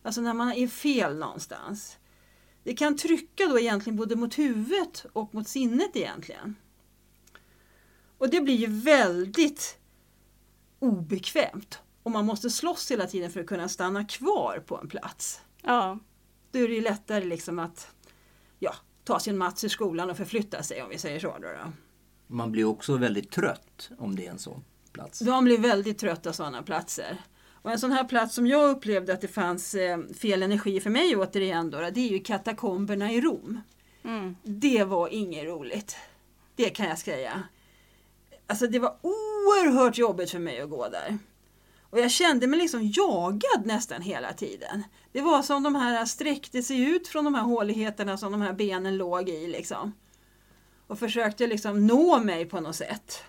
Alltså 0.01 0.21
när 0.21 0.33
man 0.33 0.51
är 0.51 0.67
fel 0.67 1.17
någonstans. 1.17 1.97
Det 2.63 2.73
kan 2.73 2.97
trycka 2.97 3.47
då 3.47 3.59
egentligen 3.59 3.97
både 3.97 4.15
mot 4.15 4.37
huvudet 4.37 5.05
och 5.13 5.33
mot 5.33 5.47
sinnet 5.47 5.95
egentligen. 5.95 6.55
Och 8.17 8.29
det 8.29 8.41
blir 8.41 8.55
ju 8.55 8.67
väldigt 8.67 9.77
obekvämt. 10.79 11.79
Och 12.05 12.11
man 12.11 12.25
måste 12.25 12.49
slåss 12.49 12.91
hela 12.91 13.07
tiden 13.07 13.31
för 13.31 13.39
att 13.39 13.47
kunna 13.47 13.69
stanna 13.69 14.05
kvar 14.05 14.63
på 14.65 14.77
en 14.77 14.87
plats. 14.87 15.41
Ja, 15.61 15.99
Då 16.51 16.59
är 16.59 16.67
det 16.67 16.73
ju 16.73 16.81
lättare 16.81 17.25
liksom 17.25 17.59
att 17.59 17.87
ja, 18.59 18.75
ta 19.03 19.19
sin 19.19 19.37
mats 19.37 19.63
ur 19.63 19.69
skolan 19.69 20.09
och 20.09 20.17
förflytta 20.17 20.63
sig 20.63 20.81
om 20.83 20.89
vi 20.89 20.97
säger 20.97 21.19
så. 21.19 21.27
Då, 21.27 21.47
då. 21.47 21.71
Man 22.27 22.51
blir 22.51 22.65
också 22.65 22.97
väldigt 22.97 23.31
trött 23.31 23.89
om 23.97 24.15
det 24.15 24.27
är 24.27 24.31
en 24.31 24.39
sån 24.39 24.63
plats. 24.91 25.19
De 25.19 25.45
blir 25.45 25.57
väldigt 25.57 25.97
trötta 25.97 26.29
av 26.29 26.33
sådana 26.33 26.63
platser. 26.63 27.17
Och 27.51 27.71
en 27.71 27.79
sån 27.79 27.91
här 27.91 28.03
plats 28.03 28.35
som 28.35 28.47
jag 28.47 28.69
upplevde 28.69 29.13
att 29.13 29.21
det 29.21 29.27
fanns 29.27 29.75
eh, 29.75 29.99
fel 30.21 30.43
energi 30.43 30.79
för 30.79 30.89
mig 30.89 31.15
återigen 31.15 31.69
då, 31.69 31.77
det 31.77 31.99
är 31.99 32.09
ju 32.09 32.19
katakomberna 32.19 33.11
i 33.11 33.21
Rom. 33.21 33.61
mm. 34.03 34.35
Det 34.43 34.83
var 34.83 35.07
inget 35.07 35.45
roligt. 35.45 35.97
Det 36.55 36.69
kan 36.69 36.85
jag 36.85 36.99
säga. 36.99 37.43
Alltså 38.47 38.67
det 38.67 38.79
var 38.79 38.97
oerhört 39.01 39.97
jobbigt 39.97 40.31
för 40.31 40.39
mig 40.39 40.61
att 40.61 40.69
gå 40.69 40.89
där. 40.89 41.17
Och 41.95 42.01
jag 42.01 42.11
kände 42.11 42.47
mig 42.47 42.59
liksom 42.59 42.91
jagad 42.95 43.65
nästan 43.65 44.01
hela 44.01 44.33
tiden. 44.33 44.83
Det 45.11 45.21
var 45.21 45.41
som 45.41 45.63
de 45.63 45.75
här 45.75 46.05
sträckte 46.05 46.61
sig 46.61 46.83
ut 46.83 47.07
från 47.07 47.25
de 47.25 47.35
här 47.35 47.41
håligheterna 47.41 48.17
som 48.17 48.31
de 48.31 48.41
här 48.41 48.53
benen 48.53 48.97
låg 48.97 49.29
i 49.29 49.47
liksom. 49.47 49.93
Och 50.87 50.99
försökte 50.99 51.47
liksom 51.47 51.87
nå 51.87 52.19
mig 52.19 52.45
på 52.45 52.59
något 52.59 52.75
sätt. 52.75 53.23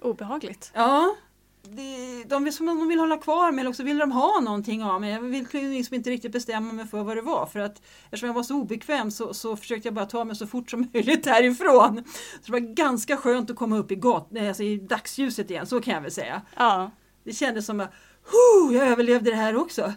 obehagligt. 0.00 0.70
Ja, 0.74 1.16
det, 1.62 2.24
de 2.24 2.44
vill 2.44 2.52
som 2.52 2.68
om 2.68 2.78
de 2.78 2.88
vill 2.88 2.98
hålla 2.98 3.18
kvar 3.18 3.52
mig 3.52 3.60
eller 3.60 3.70
också 3.70 3.82
vill 3.82 3.98
de 3.98 4.12
ha 4.12 4.40
någonting 4.40 4.84
av 4.84 5.00
mig. 5.00 5.12
Jag 5.12 5.20
vill 5.20 5.46
liksom 5.52 5.94
inte 5.94 6.10
riktigt 6.10 6.32
bestämma 6.32 6.72
mig 6.72 6.86
för 6.86 7.02
vad 7.02 7.16
det 7.16 7.22
var. 7.22 7.46
För 7.46 7.60
att 7.60 7.82
eftersom 8.04 8.26
jag 8.26 8.34
var 8.34 8.42
så 8.42 8.54
obekväm 8.54 9.10
så, 9.10 9.34
så 9.34 9.56
försökte 9.56 9.88
jag 9.88 9.94
bara 9.94 10.06
ta 10.06 10.24
mig 10.24 10.36
så 10.36 10.46
fort 10.46 10.70
som 10.70 10.88
möjligt 10.92 11.24
därifrån. 11.24 12.04
Så 12.40 12.46
det 12.46 12.52
var 12.52 12.58
ganska 12.58 13.16
skönt 13.16 13.50
att 13.50 13.56
komma 13.56 13.78
upp 13.78 13.92
i, 13.92 13.94
gat, 13.94 14.38
alltså 14.38 14.62
i 14.62 14.76
dagsljuset 14.76 15.50
igen, 15.50 15.66
så 15.66 15.80
kan 15.80 15.94
jag 15.94 16.00
väl 16.00 16.12
säga. 16.12 16.42
Ja, 16.56 16.90
Det 17.24 17.32
kändes 17.32 17.66
som 17.66 17.80
att 17.80 17.92
"Huh, 18.22 18.74
jag 18.76 18.88
överlevde 18.88 19.30
det 19.30 19.36
här 19.36 19.56
också. 19.56 19.92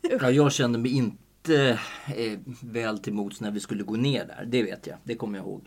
Ja, 0.00 0.30
jag 0.30 0.52
kände 0.52 0.78
mig 0.78 0.90
inte 0.96 1.78
eh, 2.16 2.38
väl 2.62 2.98
till 2.98 3.12
mots 3.12 3.40
när 3.40 3.50
vi 3.50 3.60
skulle 3.60 3.82
gå 3.82 3.94
ner 3.96 4.24
där. 4.26 4.44
Det 4.46 4.62
vet 4.62 4.86
jag. 4.86 4.96
Det 5.04 5.14
kommer 5.14 5.38
jag 5.38 5.46
ihåg. 5.46 5.66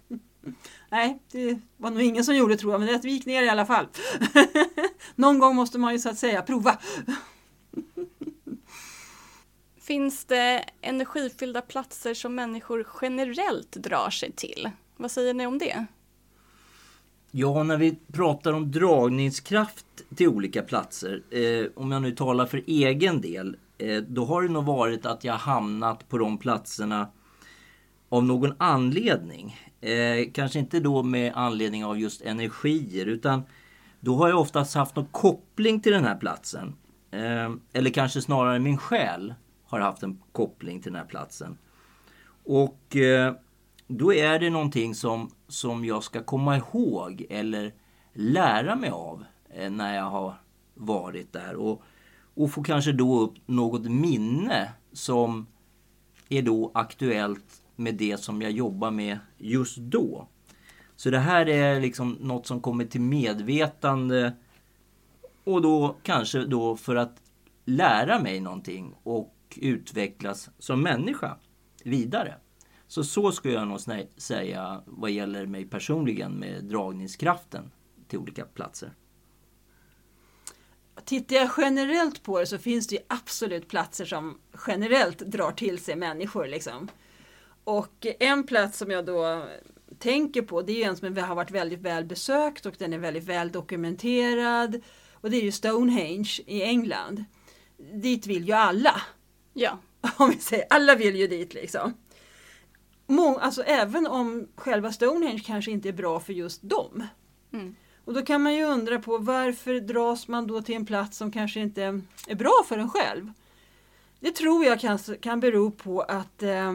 Nej, 0.89 1.19
det 1.31 1.59
var 1.77 1.91
nog 1.91 2.01
ingen 2.01 2.23
som 2.23 2.35
gjorde 2.35 2.57
tror 2.57 2.73
jag, 2.73 2.81
men 2.81 2.93
det 2.93 2.99
vi 3.03 3.11
gick 3.11 3.25
ner 3.25 3.43
i 3.43 3.49
alla 3.49 3.65
fall. 3.65 3.87
Någon 5.15 5.39
gång 5.39 5.55
måste 5.55 5.77
man 5.77 5.93
ju 5.93 5.99
så 5.99 6.09
att 6.09 6.17
säga 6.17 6.41
prova. 6.41 6.79
Finns 9.81 10.25
det 10.25 10.65
energifyllda 10.81 11.61
platser 11.61 12.13
som 12.13 12.35
människor 12.35 12.87
generellt 13.01 13.71
drar 13.71 14.09
sig 14.09 14.31
till? 14.31 14.69
Vad 14.97 15.11
säger 15.11 15.33
ni 15.33 15.45
om 15.47 15.57
det? 15.57 15.85
Ja, 17.35 17.63
när 17.63 17.77
vi 17.77 17.95
pratar 18.11 18.53
om 18.53 18.71
dragningskraft 18.71 19.85
till 20.15 20.27
olika 20.27 20.61
platser, 20.61 21.23
eh, 21.29 21.65
om 21.75 21.91
jag 21.91 22.01
nu 22.01 22.11
talar 22.11 22.45
för 22.45 22.63
egen 22.67 23.21
del, 23.21 23.57
eh, 23.77 23.97
då 23.97 24.25
har 24.25 24.41
det 24.41 24.49
nog 24.49 24.65
varit 24.65 25.05
att 25.05 25.23
jag 25.23 25.33
hamnat 25.33 26.09
på 26.09 26.17
de 26.17 26.37
platserna 26.37 27.07
av 28.09 28.23
någon 28.23 28.53
anledning. 28.57 29.57
Eh, 29.81 30.31
kanske 30.33 30.59
inte 30.59 30.79
då 30.79 31.03
med 31.03 31.31
anledning 31.35 31.85
av 31.85 31.99
just 31.99 32.21
energier, 32.21 33.05
utan 33.05 33.43
då 33.99 34.15
har 34.15 34.29
jag 34.29 34.39
oftast 34.39 34.75
haft 34.75 34.95
någon 34.95 35.07
koppling 35.11 35.81
till 35.81 35.91
den 35.91 36.03
här 36.03 36.15
platsen. 36.15 36.75
Eh, 37.11 37.51
eller 37.73 37.89
kanske 37.89 38.21
snarare 38.21 38.59
min 38.59 38.77
själ 38.77 39.33
har 39.65 39.79
haft 39.79 40.03
en 40.03 40.19
koppling 40.31 40.81
till 40.81 40.91
den 40.91 41.01
här 41.01 41.07
platsen. 41.07 41.57
Och 42.43 42.95
eh, 42.95 43.33
då 43.87 44.13
är 44.13 44.39
det 44.39 44.49
någonting 44.49 44.95
som, 44.95 45.31
som 45.47 45.85
jag 45.85 46.03
ska 46.03 46.23
komma 46.23 46.57
ihåg 46.57 47.25
eller 47.29 47.73
lära 48.13 48.75
mig 48.75 48.89
av 48.89 49.23
eh, 49.49 49.71
när 49.71 49.95
jag 49.95 50.09
har 50.09 50.33
varit 50.73 51.33
där. 51.33 51.55
Och, 51.55 51.81
och 52.33 52.51
få 52.51 52.63
kanske 52.63 52.91
då 52.91 53.19
upp 53.19 53.33
något 53.45 53.91
minne 53.91 54.71
som 54.93 55.47
är 56.29 56.41
då 56.41 56.71
aktuellt 56.73 57.61
med 57.75 57.95
det 57.95 58.17
som 58.17 58.41
jag 58.41 58.51
jobbar 58.51 58.91
med 58.91 59.19
just 59.37 59.77
då. 59.77 60.27
Så 60.95 61.09
det 61.09 61.19
här 61.19 61.49
är 61.49 61.81
liksom 61.81 62.17
något 62.19 62.47
som 62.47 62.61
kommer 62.61 62.85
till 62.85 63.01
medvetande 63.01 64.33
och 65.43 65.61
då 65.61 65.95
kanske 66.03 66.45
då 66.45 66.75
för 66.75 66.95
att 66.95 67.21
lära 67.65 68.19
mig 68.19 68.39
någonting 68.39 68.95
och 69.03 69.33
utvecklas 69.55 70.49
som 70.59 70.81
människa 70.81 71.37
vidare. 71.83 72.35
Så 72.93 73.03
så 73.03 73.31
skulle 73.31 73.53
jag 73.53 73.67
nog 73.67 73.79
säga 74.17 74.81
vad 74.85 75.11
gäller 75.11 75.45
mig 75.45 75.65
personligen 75.65 76.33
med 76.33 76.63
dragningskraften 76.63 77.71
till 78.07 78.19
olika 78.19 78.45
platser. 78.45 78.93
Tittar 81.05 81.35
jag 81.35 81.49
generellt 81.57 82.23
på 82.23 82.39
det 82.39 82.45
så 82.45 82.57
finns 82.57 82.87
det 82.87 82.95
ju 82.95 83.01
absolut 83.07 83.67
platser 83.67 84.05
som 84.05 84.39
generellt 84.67 85.17
drar 85.19 85.51
till 85.51 85.79
sig 85.79 85.95
människor. 85.95 86.47
Liksom. 86.47 86.87
Och 87.63 88.05
en 88.19 88.43
plats 88.43 88.77
som 88.77 88.91
jag 88.91 89.05
då 89.05 89.45
tänker 89.99 90.41
på 90.41 90.61
det 90.61 90.71
är 90.71 90.77
ju 90.77 90.83
en 90.83 90.97
som 90.97 91.17
har 91.17 91.35
varit 91.35 91.51
väldigt 91.51 91.81
väl 91.81 92.05
besökt 92.05 92.65
och 92.65 92.75
den 92.77 92.93
är 92.93 92.97
väldigt 92.97 93.23
väl 93.23 93.51
dokumenterad. 93.51 94.81
Och 95.13 95.31
det 95.31 95.37
är 95.37 95.43
ju 95.43 95.51
Stonehenge 95.51 96.39
i 96.45 96.63
England. 96.63 97.23
Dit 97.93 98.27
vill 98.27 98.47
ju 98.47 98.53
alla. 98.53 99.01
Ja, 99.53 99.79
Om 100.17 100.29
vi 100.29 100.37
säger, 100.37 100.65
alla 100.69 100.95
vill 100.95 101.15
ju 101.15 101.27
dit 101.27 101.53
liksom. 101.53 101.93
Må, 103.07 103.37
alltså 103.37 103.63
även 103.63 104.07
om 104.07 104.47
själva 104.55 104.91
Stonehenge 104.91 105.39
kanske 105.45 105.71
inte 105.71 105.89
är 105.89 105.93
bra 105.93 106.19
för 106.19 106.33
just 106.33 106.61
dem. 106.61 107.07
Mm. 107.53 107.75
Och 108.05 108.13
då 108.13 108.21
kan 108.21 108.43
man 108.43 108.55
ju 108.55 108.63
undra 108.63 108.99
på 108.99 109.17
varför 109.17 109.79
dras 109.79 110.27
man 110.27 110.47
då 110.47 110.61
till 110.61 110.75
en 110.75 110.85
plats 110.85 111.17
som 111.17 111.31
kanske 111.31 111.59
inte 111.59 112.01
är 112.27 112.35
bra 112.35 112.63
för 112.67 112.77
en 112.77 112.89
själv? 112.89 113.31
Det 114.19 114.31
tror 114.31 114.65
jag 114.65 114.79
kan, 114.79 114.99
kan 115.21 115.39
bero 115.39 115.71
på 115.71 116.01
att 116.01 116.43
eh, 116.43 116.73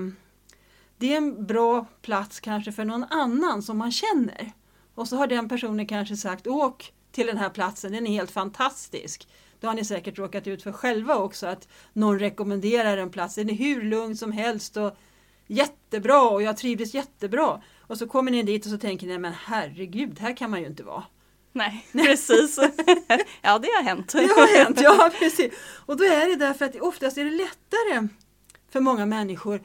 det 0.96 1.12
är 1.12 1.16
en 1.16 1.46
bra 1.46 1.86
plats 2.02 2.40
kanske 2.40 2.72
för 2.72 2.84
någon 2.84 3.04
annan 3.04 3.62
som 3.62 3.78
man 3.78 3.92
känner. 3.92 4.52
Och 4.94 5.08
så 5.08 5.16
har 5.16 5.26
den 5.26 5.48
personen 5.48 5.86
kanske 5.86 6.16
sagt 6.16 6.46
åk 6.46 6.92
till 7.12 7.26
den 7.26 7.36
här 7.36 7.50
platsen, 7.50 7.92
den 7.92 8.06
är 8.06 8.10
helt 8.10 8.30
fantastisk. 8.30 9.28
Då 9.60 9.66
har 9.66 9.74
ni 9.74 9.84
säkert 9.84 10.18
råkat 10.18 10.46
ut 10.46 10.62
för 10.62 10.72
själva 10.72 11.16
också 11.16 11.46
att 11.46 11.68
någon 11.92 12.18
rekommenderar 12.18 12.96
en 12.96 13.10
plats. 13.10 13.34
Den 13.34 13.50
är 13.50 13.54
hur 13.54 13.82
lugn 13.82 14.16
som 14.16 14.32
helst 14.32 14.76
och 14.76 14.96
jättebra 15.48 16.28
och 16.28 16.42
jag 16.42 16.56
trivdes 16.56 16.94
jättebra. 16.94 17.62
Och 17.80 17.98
så 17.98 18.08
kommer 18.08 18.30
ni 18.30 18.42
dit 18.42 18.64
och 18.64 18.70
så 18.70 18.78
tänker 18.78 19.06
ni, 19.06 19.18
men 19.18 19.32
herregud, 19.32 20.18
här 20.18 20.36
kan 20.36 20.50
man 20.50 20.60
ju 20.60 20.66
inte 20.66 20.82
vara. 20.82 21.04
Nej, 21.52 21.86
precis. 21.92 22.58
ja, 23.42 23.58
det 23.58 23.68
har 23.68 23.82
hänt. 23.82 24.12
Det 24.12 24.18
har 24.18 24.64
hänt, 24.64 24.80
ja 24.80 25.10
precis. 25.18 25.54
Och 25.86 25.96
då 25.96 26.04
är 26.04 26.28
det 26.28 26.36
därför 26.36 26.64
att 26.64 26.80
oftast 26.80 27.18
är 27.18 27.24
det 27.24 27.30
lättare 27.30 28.08
för 28.70 28.80
många 28.80 29.06
människor 29.06 29.60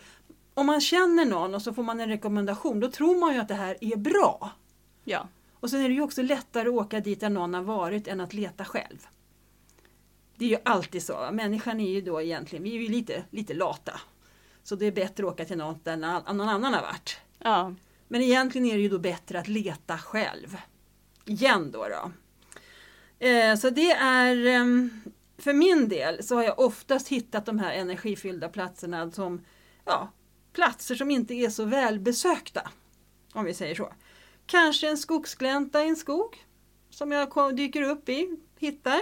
om 0.54 0.66
man 0.66 0.82
känner 0.82 1.26
någon 1.26 1.56
och 1.56 1.62
så 1.62 1.74
får 1.74 1.84
man 1.84 2.00
en 2.00 2.10
rekommendation, 2.10 2.80
då 2.80 2.92
tror 2.92 3.20
man 3.20 3.34
ju 3.34 3.40
att 3.40 3.48
det 3.48 3.54
här 3.54 3.78
är 3.82 3.96
bra. 3.98 4.52
Ja, 5.04 5.28
Och 5.60 5.70
sen 5.70 5.82
är 5.82 5.90
det 5.90 5.96
ju 5.96 6.02
också 6.02 6.22
lättare 6.22 6.70
att 6.70 6.76
åka 6.76 7.00
dit 7.00 7.20
där 7.20 7.30
någon 7.30 7.54
har 7.54 7.62
varit 7.62 8.08
än 8.08 8.22
att 8.22 8.34
leta 8.34 8.66
själv. 8.66 9.08
Det 10.36 10.46
är 10.46 10.50
ju 10.50 10.58
alltid 10.66 11.04
så. 11.04 11.30
Människan 11.32 11.80
är 11.80 11.90
ju 11.90 12.02
då 12.02 12.22
egentligen, 12.22 12.64
vi 12.64 12.76
är 12.76 12.82
ju 12.82 12.90
lite, 12.90 13.24
lite 13.30 13.54
lata. 13.54 14.00
Så 14.64 14.76
det 14.76 14.86
är 14.86 14.92
bättre 14.92 15.28
att 15.28 15.34
åka 15.34 15.46
till 15.46 15.58
något 15.58 15.86
där 15.86 15.98
någon 15.98 16.50
annan 16.50 16.74
har 16.74 16.82
varit. 16.82 17.18
ja, 17.40 17.74
Men 18.08 18.22
egentligen 18.22 18.68
är 18.68 18.76
det 18.76 18.82
ju 18.82 18.90
då 18.90 19.00
bättre 19.00 19.40
att 19.40 19.48
leta 19.48 19.98
själv. 19.98 20.58
Igen 21.26 21.72
då. 21.72 21.88
då. 21.88 22.12
Eh, 23.28 23.56
så 23.56 23.70
det 23.70 23.92
är, 23.92 24.46
ehm, 24.46 25.02
för 25.38 25.54
min 25.54 25.90
del 25.90 26.24
så 26.24 26.36
har 26.36 26.44
jag 26.44 26.60
oftast 26.60 27.08
hittat 27.08 27.46
de 27.46 27.60
här 27.60 27.74
energifyllda 27.74 28.50
platserna 28.50 29.12
som 29.12 29.46
ja, 29.86 30.12
platser 30.54 30.96
som 30.96 31.12
inte 31.12 31.34
är 31.34 31.50
så 31.50 31.66
välbesökta. 31.66 32.70
Om 33.34 33.46
vi 33.46 33.54
säger 33.54 33.76
så. 33.76 33.94
Kanske 34.46 34.90
en 34.90 34.98
skogsglänta 34.98 35.84
i 35.84 35.90
en 35.90 35.96
skog 35.96 36.46
som 36.90 37.12
jag 37.12 37.56
dyker 37.56 37.82
upp 37.82 38.10
i, 38.10 38.38
hittar. 38.60 39.02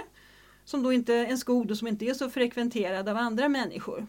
Som 0.64 0.82
då 0.82 0.92
inte, 0.92 1.14
en 1.14 1.38
skog 1.38 1.68
då 1.68 1.76
som 1.76 1.88
inte 1.88 2.04
är 2.04 2.14
så 2.14 2.30
frekventerad 2.30 3.08
av 3.08 3.16
andra 3.16 3.48
människor. 3.48 4.06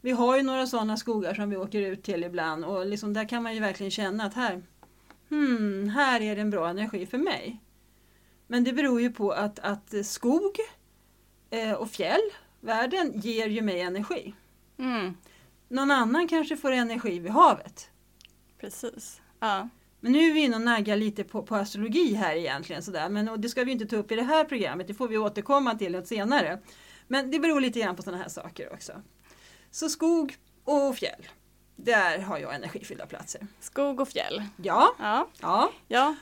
Vi 0.00 0.10
har 0.10 0.36
ju 0.36 0.42
några 0.42 0.66
sådana 0.66 0.96
skogar 0.96 1.34
som 1.34 1.50
vi 1.50 1.56
åker 1.56 1.80
ut 1.80 2.02
till 2.02 2.24
ibland 2.24 2.64
och 2.64 2.86
liksom 2.86 3.12
där 3.12 3.28
kan 3.28 3.42
man 3.42 3.54
ju 3.54 3.60
verkligen 3.60 3.90
känna 3.90 4.24
att 4.24 4.34
här, 4.34 4.62
hmm, 5.28 5.88
här 5.88 6.20
är 6.20 6.34
det 6.36 6.40
en 6.40 6.50
bra 6.50 6.68
energi 6.68 7.06
för 7.06 7.18
mig. 7.18 7.60
Men 8.46 8.64
det 8.64 8.72
beror 8.72 9.00
ju 9.00 9.12
på 9.12 9.30
att, 9.32 9.58
att 9.58 10.06
skog 10.06 10.56
eh, 11.50 11.72
och 11.72 11.90
fjäll, 11.90 12.20
världen, 12.60 13.12
ger 13.20 13.46
ju 13.48 13.62
mig 13.62 13.80
energi. 13.80 14.34
mm, 14.78 15.16
Någon 15.68 15.90
annan 15.90 16.28
kanske 16.28 16.56
får 16.56 16.72
energi 16.72 17.18
vid 17.18 17.32
havet. 17.32 17.90
precis. 18.60 19.20
Ja, 19.40 19.68
Men 20.00 20.12
nu 20.12 20.18
är 20.18 20.34
vi 20.34 20.40
inne 20.40 20.56
och 20.56 20.62
naggar 20.62 20.96
lite 20.96 21.24
på, 21.24 21.42
på 21.42 21.56
astrologi 21.56 22.14
här 22.14 22.34
egentligen. 22.36 22.82
Sådär. 22.82 23.08
Men, 23.08 23.28
och 23.28 23.40
det 23.40 23.48
ska 23.48 23.64
vi 23.64 23.72
inte 23.72 23.86
ta 23.86 23.96
upp 23.96 24.12
i 24.12 24.16
det 24.16 24.22
här 24.22 24.44
programmet, 24.44 24.86
det 24.88 24.94
får 24.94 25.08
vi 25.08 25.18
återkomma 25.18 25.74
till 25.74 25.92
något 25.92 26.06
senare. 26.06 26.58
Men 27.08 27.30
det 27.30 27.38
beror 27.38 27.60
lite 27.60 27.80
grann 27.80 27.96
på 27.96 28.02
sådana 28.02 28.22
här 28.22 28.28
saker 28.28 28.72
också. 28.72 28.92
Så 29.76 29.88
skog 29.88 30.34
och 30.64 30.96
fjäll, 30.96 31.28
där 31.76 32.18
har 32.18 32.38
jag 32.38 32.54
energifyllda 32.54 33.06
platser. 33.06 33.46
skog 33.60 34.00
och 34.00 34.08
fjäll. 34.08 34.42
Ja, 34.62 34.94
Ja, 34.98 35.28
ja, 35.40 35.70
ja 35.88 36.14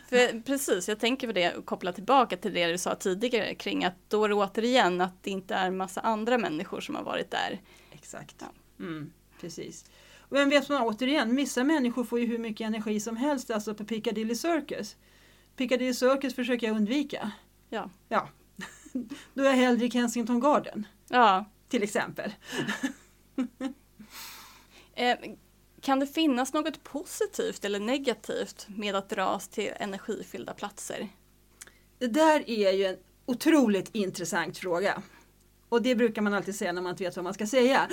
precis. 0.46 0.88
Jag 0.88 1.00
tänker 1.00 1.26
på 1.26 1.32
det 1.32 1.54
och 1.54 1.66
koppla 1.66 1.92
tillbaka 1.92 2.36
till 2.36 2.54
det 2.54 2.66
du 2.66 2.78
sa 2.78 2.94
tidigare 2.94 3.54
kring 3.54 3.84
att 3.84 3.94
då 4.08 4.24
är 4.24 4.28
det 4.28 4.34
återigen 4.34 5.00
att 5.00 5.22
det 5.22 5.30
inte 5.30 5.54
är 5.54 5.70
massa 5.70 6.00
andra 6.00 6.38
människor 6.38 6.80
som 6.80 6.94
har 6.94 7.02
varit 7.02 7.30
där. 7.30 7.60
exakt. 7.92 8.36
Ja. 8.38 8.46
Mm, 8.84 9.12
precis. 9.40 9.84
Och 10.18 10.36
vem 10.36 10.48
vet 10.48 10.68
man 10.68 10.82
återigen, 10.82 11.36
vissa 11.36 11.64
människor 11.64 12.04
får 12.04 12.20
ju 12.20 12.26
hur 12.26 12.38
mycket 12.38 12.66
energi 12.66 13.00
som 13.00 13.16
helst 13.16 13.50
alltså 13.50 13.74
på 13.74 13.84
Piccadilly 13.84 14.34
Circus. 14.34 14.96
Piccadilly 15.56 15.94
Circus 15.94 16.34
försöker 16.34 16.66
jag 16.66 16.76
undvika. 16.76 17.32
Ja. 17.68 17.90
Ja, 18.08 18.28
då 19.34 19.42
är 19.42 19.46
jag 19.46 19.56
hellre 19.56 19.86
i 19.86 19.90
Kensington 19.90 20.40
Garden 20.40 20.86
Ja, 21.08 21.44
till 21.68 21.82
exempel. 21.82 22.32
Eh, 24.96 25.16
kan 25.80 26.00
det 26.00 26.06
finnas 26.06 26.52
något 26.52 26.84
positivt 26.84 27.64
eller 27.64 27.80
negativt 27.80 28.66
med 28.68 28.94
att 28.94 29.08
dras 29.08 29.48
till 29.48 29.72
energifyllda 29.76 30.54
platser? 30.54 31.08
Det 31.98 32.06
där 32.06 32.50
är 32.50 32.72
ju 32.72 32.84
en 32.84 32.96
otroligt 33.26 33.90
intressant 33.92 34.58
fråga. 34.58 35.02
Och 35.68 35.82
det 35.82 35.94
brukar 35.94 36.22
man 36.22 36.34
alltid 36.34 36.54
säga 36.54 36.72
när 36.72 36.82
man 36.82 36.90
inte 36.90 37.04
vet 37.04 37.16
vad 37.16 37.24
man 37.24 37.34
ska 37.34 37.46
säga. 37.46 37.88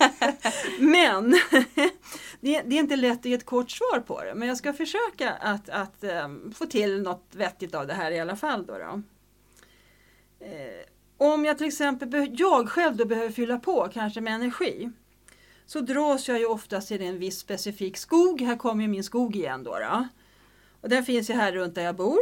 Men 0.80 1.30
det 2.40 2.56
är, 2.56 2.72
inte 2.72 2.96
lätt 2.96 3.18
att 3.18 3.24
ge 3.24 3.34
ett 3.34 3.46
kort 3.46 3.70
svar 3.70 4.00
på 4.00 4.24
det. 4.24 4.34
Men 4.34 4.48
jag 4.48 4.56
ska 4.56 4.72
försöka 4.72 5.32
att, 5.32 5.68
att 5.68 6.04
eh, 6.04 6.28
få 6.54 6.66
till 6.66 7.02
något 7.02 7.26
vettigt 7.30 7.74
av 7.74 7.86
det 7.86 7.94
här 7.94 8.10
i 8.10 8.20
alla 8.20 8.36
fall. 8.36 8.66
Då 8.66 8.78
då. 8.78 9.02
Eh, 10.46 10.84
om 11.18 11.44
jag 11.44 11.58
till 11.58 11.66
exempel, 11.66 12.34
jag 12.38 12.68
själv 12.68 12.96
då 12.96 13.04
behöver 13.04 13.30
fylla 13.30 13.58
på 13.58 13.88
kanske 13.92 14.20
med 14.20 14.34
energi. 14.34 14.90
Så 15.66 15.80
dras 15.80 16.28
jag 16.28 16.38
ju 16.38 16.46
oftast 16.46 16.88
till 16.88 17.02
en 17.02 17.18
viss 17.18 17.38
specifik 17.38 17.96
skog. 17.96 18.40
Här 18.40 18.56
kommer 18.56 18.82
ju 18.82 18.88
min 18.88 19.04
skog 19.04 19.36
igen 19.36 19.64
då. 19.64 19.78
då. 19.78 20.08
Och 20.80 20.88
den 20.88 21.04
finns 21.04 21.30
ju 21.30 21.34
här 21.34 21.52
runt 21.52 21.74
där 21.74 21.82
jag 21.82 21.96
bor. 21.96 22.18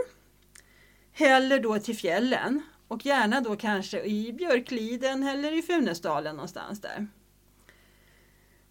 Eller 1.14 1.60
då 1.60 1.78
till 1.78 1.96
fjällen 1.96 2.62
och 2.88 3.06
gärna 3.06 3.40
då 3.40 3.56
kanske 3.56 4.04
i 4.04 4.32
Björkliden 4.32 5.22
eller 5.22 5.52
i 5.52 5.62
Funäsdalen 5.62 6.36
någonstans 6.36 6.80
där. 6.80 7.06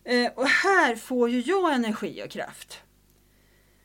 Eh, 0.04 0.32
och 0.36 0.48
här 0.48 0.96
får 0.96 1.30
ju 1.30 1.40
jag 1.40 1.74
energi 1.74 2.24
och 2.26 2.30
kraft. 2.30 2.82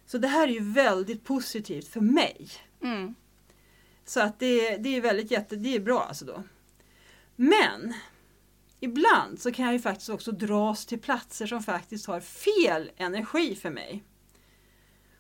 Så 0.07 0.19
det 0.19 0.29
här 0.29 0.49
är 0.49 0.53
ju 0.53 0.73
väldigt 0.73 1.25
positivt 1.25 1.89
för 1.89 2.01
mig. 2.01 2.49
Mm. 2.83 3.15
Så 4.11 4.21
att 4.21 4.39
det, 4.39 4.77
det 4.77 4.97
är 4.97 5.01
väldigt 5.01 5.31
jätte, 5.31 5.57
det 5.57 5.77
är 5.77 5.81
bra 5.81 6.03
alltså 6.03 6.25
då. 6.25 6.43
Men 7.37 7.95
ibland 8.81 9.41
så 9.41 9.53
kan 9.53 9.65
jag 9.65 9.75
ju 9.75 9.81
faktiskt 9.81 10.11
också 10.11 10.33
dras 10.33 10.87
till 10.87 11.01
platser 11.01 11.47
som 11.47 11.63
faktiskt 11.63 12.07
har 12.07 12.21
fel 12.21 12.91
energi 12.97 13.55
för 13.55 13.71
mig. 13.71 14.05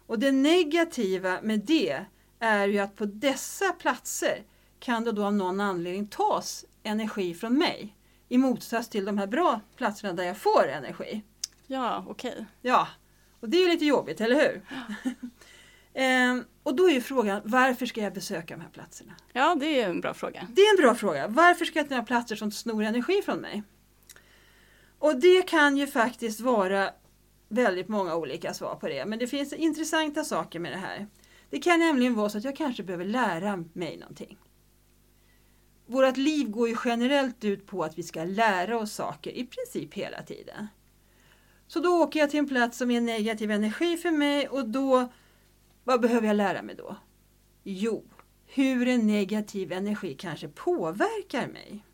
Och 0.07 0.19
det 0.19 0.33
negativa 0.33 1.39
med 1.43 1.61
det 1.61 2.05
är 2.39 2.69
ju 2.69 2.79
att 2.79 2.97
på 2.97 3.05
dessa 3.05 3.73
platser 3.73 4.43
kan 4.79 5.05
det 5.05 5.13
då 5.13 5.25
av 5.25 5.35
någon 5.35 5.61
anledning 5.61 6.07
tas 6.07 6.65
energi 6.83 7.35
från 7.35 7.59
mig. 7.59 7.97
I 8.29 8.39
motsats 8.39 8.89
till 8.89 9.05
de 9.05 9.19
här 9.19 9.27
bra 9.27 9.61
platserna 9.77 10.13
där 10.13 10.25
jag 10.25 10.37
får 10.37 10.69
energi. 10.69 11.23
Ja, 11.67 12.05
okej. 12.09 12.47
Ja, 12.63 12.89
och 13.41 13.49
det 13.49 13.57
är 13.57 13.61
ju 13.61 13.69
lite 13.69 13.85
jobbigt, 13.85 14.21
eller 14.21 14.37
hur? 14.37 14.63
ehm, 15.95 16.45
och 16.63 16.77
då 16.77 16.89
är 16.89 16.93
ju 16.93 17.01
frågan, 17.01 17.41
varför 17.45 17.87
ska 17.87 18.01
jag 18.01 18.15
besöka 18.15 18.57
de 18.57 18.63
här 18.63 18.71
platserna? 18.71 19.13
Ja, 19.33 19.57
det 19.61 19.81
är 19.81 19.89
en 19.89 20.01
bra 20.01 20.15
fråga. 20.15 20.47
Det 20.53 20.61
är 20.61 20.79
en 20.79 20.83
bra 20.83 20.95
fråga. 20.95 21.29
Varför 21.29 21.65
ska 21.65 21.79
jag 21.79 21.87
till 21.87 21.97
några 21.97 22.07
platser 22.07 22.37
som 22.37 22.51
snor 22.51 22.83
energi 22.83 23.23
från 23.25 23.39
mig? 23.39 23.63
Och 24.99 25.21
det 25.21 25.43
kan 25.43 25.77
ju 25.77 25.87
faktiskt 25.87 26.41
vara 26.41 26.91
väldigt 27.49 27.89
många 27.89 28.17
olika 28.17 28.55
svar 28.55 28.75
på 28.75 28.89
det. 28.89 29.07
Men 29.07 29.19
det 29.19 29.27
finns 29.27 29.53
intressanta 29.53 30.25
saker 30.25 30.59
med 30.59 30.73
det 30.73 30.79
här. 30.79 31.07
Det 31.51 31.59
kan 31.59 31.79
nämligen 31.79 32.15
vara 32.15 32.29
så 32.29 32.39
att 32.39 32.45
jag 32.45 32.57
kanske 32.57 32.83
behöver 32.83 33.05
lära 33.05 33.65
mig 33.73 33.97
någonting. 33.97 34.39
Vårt 35.87 36.17
liv 36.17 36.51
går 36.51 36.69
ju 36.69 36.77
generellt 36.85 37.45
ut 37.45 37.67
på 37.67 37.85
att 37.85 37.99
vi 37.99 38.03
ska 38.03 38.25
lära 38.25 38.79
oss 38.79 38.93
saker 38.93 39.31
i 39.31 39.47
princip 39.47 39.95
hela 39.95 40.23
tiden. 40.23 40.69
Så 41.67 41.81
då 41.81 42.03
åker 42.03 42.21
jag 42.21 42.31
till 42.31 42.39
en 42.39 42.49
plats 42.49 42.79
som 42.79 42.91
är 42.91 43.01
negativ 43.01 43.51
energi 43.51 43.97
för 43.97 44.11
mig 44.11 44.49
och 44.49 44.69
då, 44.69 45.13
vad 45.91 46.01
behöver 46.01 46.27
jag 46.27 46.37
lära 46.37 46.63
mig 46.63 46.75
då? 46.75 46.97
Jo, 47.63 48.05
hur 48.47 48.89
en 48.89 49.07
negativ 49.07 49.73
energi 49.73 50.15
kanske 50.15 50.49
påverkar 50.49 51.47
mig. 51.49 51.85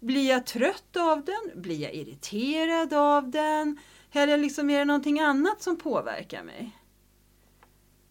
Blir 0.00 0.28
jag 0.28 0.46
trött 0.46 0.96
av 0.96 1.24
den? 1.24 1.62
Blir 1.62 1.80
jag 1.80 1.94
irriterad 1.94 2.94
av 2.94 3.30
den? 3.30 3.78
Eller 4.12 4.36
liksom 4.36 4.70
är 4.70 4.78
det 4.78 4.84
någonting 4.84 5.20
annat 5.20 5.62
som 5.62 5.76
påverkar 5.76 6.42
mig? 6.42 6.78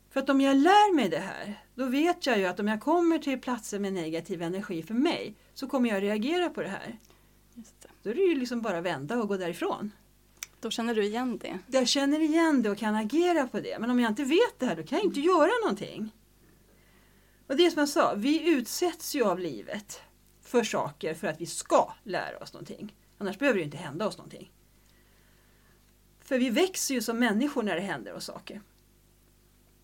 För 0.09 0.19
att 0.19 0.29
om 0.29 0.41
jag 0.41 0.57
lär 0.57 0.95
mig 0.95 1.09
det 1.09 1.19
här, 1.19 1.65
då 1.75 1.85
vet 1.85 2.25
jag 2.25 2.39
ju 2.39 2.45
att 2.45 2.59
om 2.59 2.67
jag 2.67 2.81
kommer 2.81 3.17
till 3.17 3.41
platser 3.41 3.79
med 3.79 3.93
negativ 3.93 4.41
energi 4.41 4.83
för 4.83 4.93
mig, 4.93 5.35
så 5.53 5.67
kommer 5.67 5.89
jag 5.89 6.03
reagera 6.03 6.49
på 6.49 6.61
det 6.61 6.69
här. 6.69 6.99
Just 7.53 7.81
det. 7.81 7.89
Då 8.03 8.09
är 8.09 8.15
det 8.15 8.21
ju 8.21 8.35
liksom 8.35 8.61
bara 8.61 8.81
vända 8.81 9.21
och 9.21 9.27
gå 9.27 9.37
därifrån. 9.37 9.91
Då 10.61 10.69
känner 10.69 10.95
du 10.95 11.03
igen 11.03 11.37
det. 11.37 11.59
Jag 11.67 11.87
känner 11.87 12.19
igen 12.19 12.61
det 12.61 12.69
och 12.69 12.77
kan 12.77 12.95
agera 12.95 13.47
på 13.47 13.59
det. 13.59 13.79
Men 13.79 13.89
om 13.89 13.99
jag 13.99 14.11
inte 14.11 14.23
vet 14.23 14.59
det 14.59 14.65
här, 14.65 14.75
då 14.75 14.83
kan 14.83 14.97
jag 14.97 15.05
inte 15.05 15.19
göra 15.19 15.51
någonting. 15.63 16.11
Och 17.47 17.55
det 17.55 17.65
är 17.65 17.69
som 17.69 17.79
jag 17.79 17.89
sa, 17.89 18.13
vi 18.13 18.49
utsätts 18.49 19.15
ju 19.15 19.23
av 19.23 19.39
livet 19.39 20.01
för 20.41 20.63
saker 20.63 21.13
för 21.13 21.27
att 21.27 21.41
vi 21.41 21.45
ska 21.45 21.93
lära 22.03 22.37
oss 22.37 22.53
någonting. 22.53 22.95
Annars 23.17 23.39
behöver 23.39 23.59
det 23.59 23.65
inte 23.65 23.77
hända 23.77 24.07
oss 24.07 24.17
någonting. 24.17 24.51
För 26.19 26.39
vi 26.39 26.49
växer 26.49 26.95
ju 26.95 27.01
som 27.01 27.19
människor 27.19 27.63
när 27.63 27.75
det 27.75 27.81
händer 27.81 28.13
oss 28.13 28.25
saker. 28.25 28.61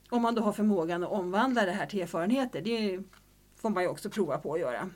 Om 0.09 0.21
man 0.21 0.35
då 0.35 0.41
har 0.41 0.53
förmågan 0.53 1.03
att 1.03 1.11
omvandla 1.11 1.65
det 1.65 1.71
här 1.71 1.85
till 1.85 2.01
erfarenheter. 2.01 2.61
Det 2.61 3.03
får 3.55 3.69
man 3.69 3.83
ju 3.83 3.89
också 3.89 4.09
prova 4.09 4.37
på 4.37 4.53
att 4.53 4.59
göra. 4.59 4.89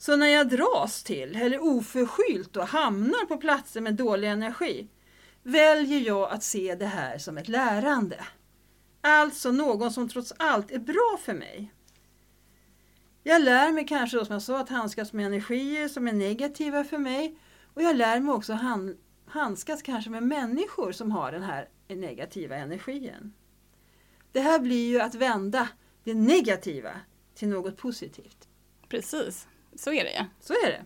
Så 0.00 0.16
när 0.16 0.26
jag 0.26 0.48
dras 0.48 1.02
till, 1.02 1.36
eller 1.36 1.62
oförskyllt 1.62 2.52
då 2.52 2.62
hamnar 2.62 3.26
på 3.26 3.36
platser 3.36 3.80
med 3.80 3.94
dålig 3.94 4.28
energi, 4.28 4.88
väljer 5.42 6.00
jag 6.00 6.30
att 6.30 6.42
se 6.42 6.74
det 6.74 6.86
här 6.86 7.18
som 7.18 7.38
ett 7.38 7.48
lärande. 7.48 8.24
Alltså 9.00 9.52
någon 9.52 9.90
som 9.90 10.08
trots 10.08 10.32
allt 10.36 10.70
är 10.70 10.78
bra 10.78 11.18
för 11.24 11.34
mig. 11.34 11.72
Jag 13.22 13.42
lär 13.42 13.72
mig 13.72 13.86
kanske 13.86 14.16
då 14.16 14.24
som 14.24 14.32
jag 14.32 14.42
sa 14.42 14.58
att 14.58 14.68
handskas 14.68 15.12
med 15.12 15.26
energier 15.26 15.88
som 15.88 16.08
är 16.08 16.12
negativa 16.12 16.84
för 16.84 16.98
mig 16.98 17.38
och 17.74 17.82
jag 17.82 17.96
lär 17.96 18.20
mig 18.20 18.34
också 18.34 18.58
handskas 19.26 19.82
kanske 19.82 20.10
med 20.10 20.22
människor 20.22 20.92
som 20.92 21.10
har 21.10 21.32
den 21.32 21.42
här 21.42 21.68
negativa 21.88 22.56
energin. 22.56 23.32
Det 24.32 24.40
här 24.40 24.58
blir 24.58 24.88
ju 24.88 25.00
att 25.00 25.14
vända 25.14 25.68
det 26.04 26.14
negativa 26.14 26.90
till 27.34 27.48
något 27.48 27.76
positivt. 27.76 28.48
Precis, 28.88 29.46
så 29.80 29.92
är 29.92 30.04
det 30.04 30.12
ja. 30.12 30.24
Så 30.40 30.52
är 30.52 30.66
det. 30.66 30.84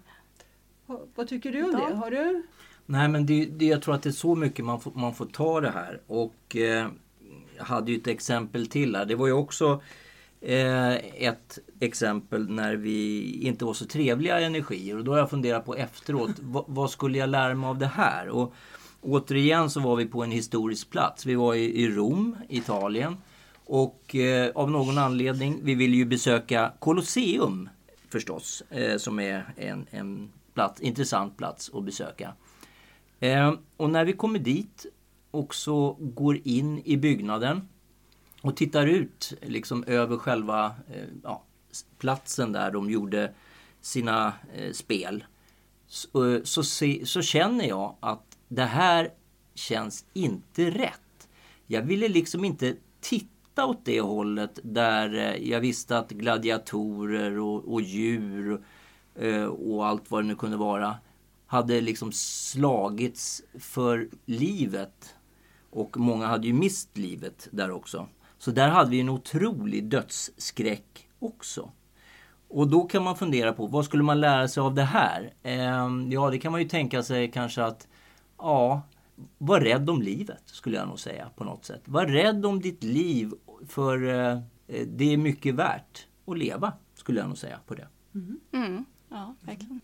Vad 1.15 1.29
tycker 1.29 1.53
du 1.53 1.65
om 1.65 1.73
det? 1.73 1.95
Har 1.95 2.11
du? 2.11 2.43
Nej 2.87 3.09
men 3.09 3.27
det, 3.27 3.45
det, 3.45 3.67
jag 3.67 3.83
tror 3.83 3.95
att 3.95 4.03
det 4.03 4.09
är 4.09 4.13
så 4.13 4.35
mycket 4.35 4.65
man 4.65 4.81
får, 4.81 4.93
man 4.95 5.15
får 5.15 5.27
ta 5.27 5.61
det 5.61 5.71
här. 5.71 6.01
Och 6.07 6.57
eh, 6.57 6.89
jag 7.57 7.65
hade 7.65 7.93
ju 7.93 7.99
ett 7.99 8.07
exempel 8.07 8.67
till 8.67 8.97
här. 8.97 9.05
Det 9.05 9.15
var 9.15 9.27
ju 9.27 9.33
också 9.33 9.83
eh, 10.41 10.93
ett 11.29 11.59
exempel 11.81 12.51
när 12.51 12.77
vi 12.77 13.31
inte 13.43 13.65
var 13.65 13.75
så 13.75 13.87
trevliga 13.87 14.41
energier. 14.41 14.99
Och 14.99 15.05
då 15.05 15.13
har 15.13 15.19
jag 15.19 15.31
funderat 15.31 15.65
på 15.65 15.75
efteråt, 15.75 16.31
vad, 16.41 16.65
vad, 16.67 16.91
skulle 16.91 17.19
jag 17.19 17.29
lära 17.29 17.55
mig 17.55 17.69
av 17.69 17.79
det 17.79 17.87
här? 17.87 18.29
Och 18.29 18.55
återigen 19.01 19.71
så 19.71 19.81
var 19.81 19.97
vi 19.97 20.07
på 20.07 20.23
en 20.23 20.31
historisk 20.31 20.91
plats. 20.91 21.27
Vi 21.27 21.35
var 21.35 21.55
i, 21.55 21.83
i 21.83 21.89
Rom, 21.89 22.37
Italien. 22.49 23.17
Och 23.67 24.15
eh, 24.15 24.51
av 24.55 24.71
någon 24.71 24.99
anledning, 24.99 25.61
vi 25.63 25.75
ville 25.75 25.97
ju 25.97 26.05
besöka 26.05 26.73
Colosseum 26.79 27.69
förstås. 28.15 28.63
Eh, 28.71 28.97
som 28.99 29.19
är 29.19 29.55
en, 29.57 29.87
en 29.91 30.33
plats, 30.55 30.81
intressant 30.81 31.37
plats 31.37 31.71
att 31.75 31.85
besöka. 31.85 32.35
Eh, 33.21 33.55
och 33.77 33.91
när 33.91 34.05
vi 34.05 34.13
kommer 34.13 34.39
dit 34.39 34.87
och 35.31 35.55
så 35.55 35.97
går 36.01 36.39
in 36.45 36.83
i 36.85 36.97
byggnaden 36.97 37.69
och 38.41 38.57
tittar 38.57 38.87
ut 38.87 39.33
liksom 39.43 39.85
över 39.85 40.17
själva 40.17 40.67
eh, 40.67 41.09
ja, 41.23 41.45
platsen 41.99 42.53
där 42.53 42.71
de 42.71 42.91
gjorde 42.91 43.33
sina 43.81 44.33
eh, 44.55 44.73
spel. 44.73 45.25
Så, 45.87 46.35
eh, 46.35 46.43
så, 46.43 46.63
se, 46.63 47.07
så, 47.07 47.23
känner 47.23 47.69
jag 47.69 47.97
att 48.01 48.39
det 48.49 48.65
här 48.65 49.11
känns 49.55 50.05
inte 50.13 50.71
rätt. 50.71 51.29
Jag 51.67 51.83
ville 51.83 52.09
liksom 52.09 52.45
inte 52.45 52.77
titta 53.01 53.34
åt 53.59 53.85
det 53.85 54.01
hållet 54.01 54.59
där 54.63 55.15
eh, 55.15 55.51
jag 55.51 55.61
visste 55.61 55.99
att 55.99 56.11
gladiatorer 56.11 57.39
och, 57.39 57.73
och 57.73 57.81
djur 57.81 58.61
eh, 59.15 59.45
och 59.45 59.87
allt 59.87 60.11
vad 60.11 60.23
det 60.23 60.29
nu 60.29 60.37
kunde 60.37 60.57
vara 60.57 60.97
hade 61.47 61.81
liksom 61.81 62.13
slagits 62.13 63.43
för 63.59 64.09
livet. 64.25 65.15
Och 65.71 65.97
många 65.97 66.27
hade 66.27 66.47
ju 66.47 66.53
mist 66.53 66.99
livet 66.99 67.49
där 67.51 67.71
också. 67.71 68.09
Så 68.39 68.51
där 68.51 68.69
hade 68.69 68.91
vi 68.91 69.01
en 69.01 69.09
otrolig 69.09 69.85
dödsskräck 69.85 71.09
också. 71.19 71.71
Och 72.49 72.69
då 72.69 72.83
kan 72.83 73.03
man 73.03 73.17
fundera 73.17 73.53
på 73.53 73.67
vad 73.67 73.85
skulle 73.85 74.03
man 74.03 74.21
lära 74.21 74.49
sig 74.49 74.61
av 74.61 74.75
det 74.75 74.83
här? 74.83 75.33
Ehm, 75.43 76.13
ja, 76.13 76.31
det 76.31 76.39
kan 76.39 76.53
man 76.53 76.63
ju 76.63 76.69
tänka 76.69 77.03
sig 77.03 77.31
kanske 77.31 77.65
att 77.65 77.89
ja, 78.39 78.83
var 79.39 79.61
rädd 79.61 79.91
om 79.91 80.03
livet 80.03 80.43
skulle 80.47 80.77
jag 80.77 80.89
nog 80.89 81.01
säga 81.01 81.31
på 81.37 81.45
något 81.45 81.65
sätt. 81.65 81.83
Var 81.85 82.07
rädd 82.07 82.47
om 82.47 82.61
ditt 82.61 82.83
liv 82.85 83.33
för 83.69 84.09
eh, 84.09 84.39
det 84.87 85.13
är 85.13 85.17
mycket 85.17 85.55
värt 85.55 86.07
att 86.27 86.39
leva 86.39 86.73
skulle 86.95 87.21
jag 87.21 87.29
nog 87.29 87.39
säga 87.39 87.59
på 87.67 87.75
det. 87.75 87.89
Mm. 88.15 88.41
Mm, 88.53 88.85
ja, 89.09 89.35
verkligen. 89.41 89.81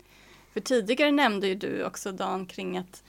För 0.53 0.59
tidigare 0.59 1.11
nämnde 1.11 1.47
ju 1.47 1.55
du 1.55 1.85
också 1.85 2.11
Dan 2.11 2.45
kring 2.45 2.77
att 2.77 3.03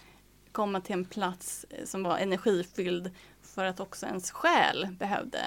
komma 0.53 0.81
till 0.81 0.93
en 0.93 1.05
plats 1.05 1.67
eh, 1.71 1.85
som 1.85 2.03
var 2.03 2.19
energifylld 2.19 3.11
för 3.43 3.65
att 3.65 3.81
också 3.81 4.07
ens 4.07 4.31
själ 4.31 4.87
behövde 4.99 5.39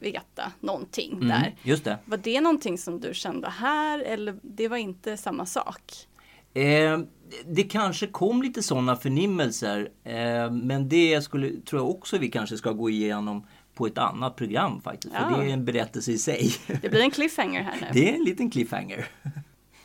veta 0.00 0.52
någonting 0.60 1.12
mm, 1.12 1.28
där. 1.28 1.54
Just 1.62 1.84
det. 1.84 1.98
Var 2.04 2.16
det 2.16 2.40
någonting 2.40 2.78
som 2.78 3.00
du 3.00 3.14
kände 3.14 3.48
här 3.48 3.98
eller 3.98 4.38
det 4.42 4.68
var 4.68 4.76
inte 4.76 5.16
samma 5.16 5.46
sak? 5.46 6.06
Eh, 6.54 6.98
det 7.46 7.62
kanske 7.62 8.06
kom 8.06 8.42
lite 8.42 8.62
sådana 8.62 8.96
förnimmelser 8.96 9.88
eh, 10.04 10.50
men 10.50 10.88
det 10.88 11.24
skulle, 11.24 11.60
tror 11.60 11.82
jag 11.82 11.90
också 11.90 12.18
vi 12.18 12.30
kanske 12.30 12.56
ska 12.56 12.72
gå 12.72 12.90
igenom 12.90 13.46
på 13.74 13.86
ett 13.86 13.98
annat 13.98 14.36
program 14.36 14.80
faktiskt. 14.80 15.14
Ja. 15.14 15.30
För 15.30 15.42
det 15.42 15.50
är 15.50 15.52
en 15.52 15.64
berättelse 15.64 16.12
i 16.12 16.18
sig. 16.18 16.54
Det 16.82 16.88
blir 16.88 17.00
en 17.00 17.10
cliffhanger 17.10 17.62
här 17.62 17.80
nu. 17.80 17.86
Det 17.92 18.10
är 18.10 18.14
en 18.14 18.24
liten 18.24 18.50
cliffhanger. 18.50 19.08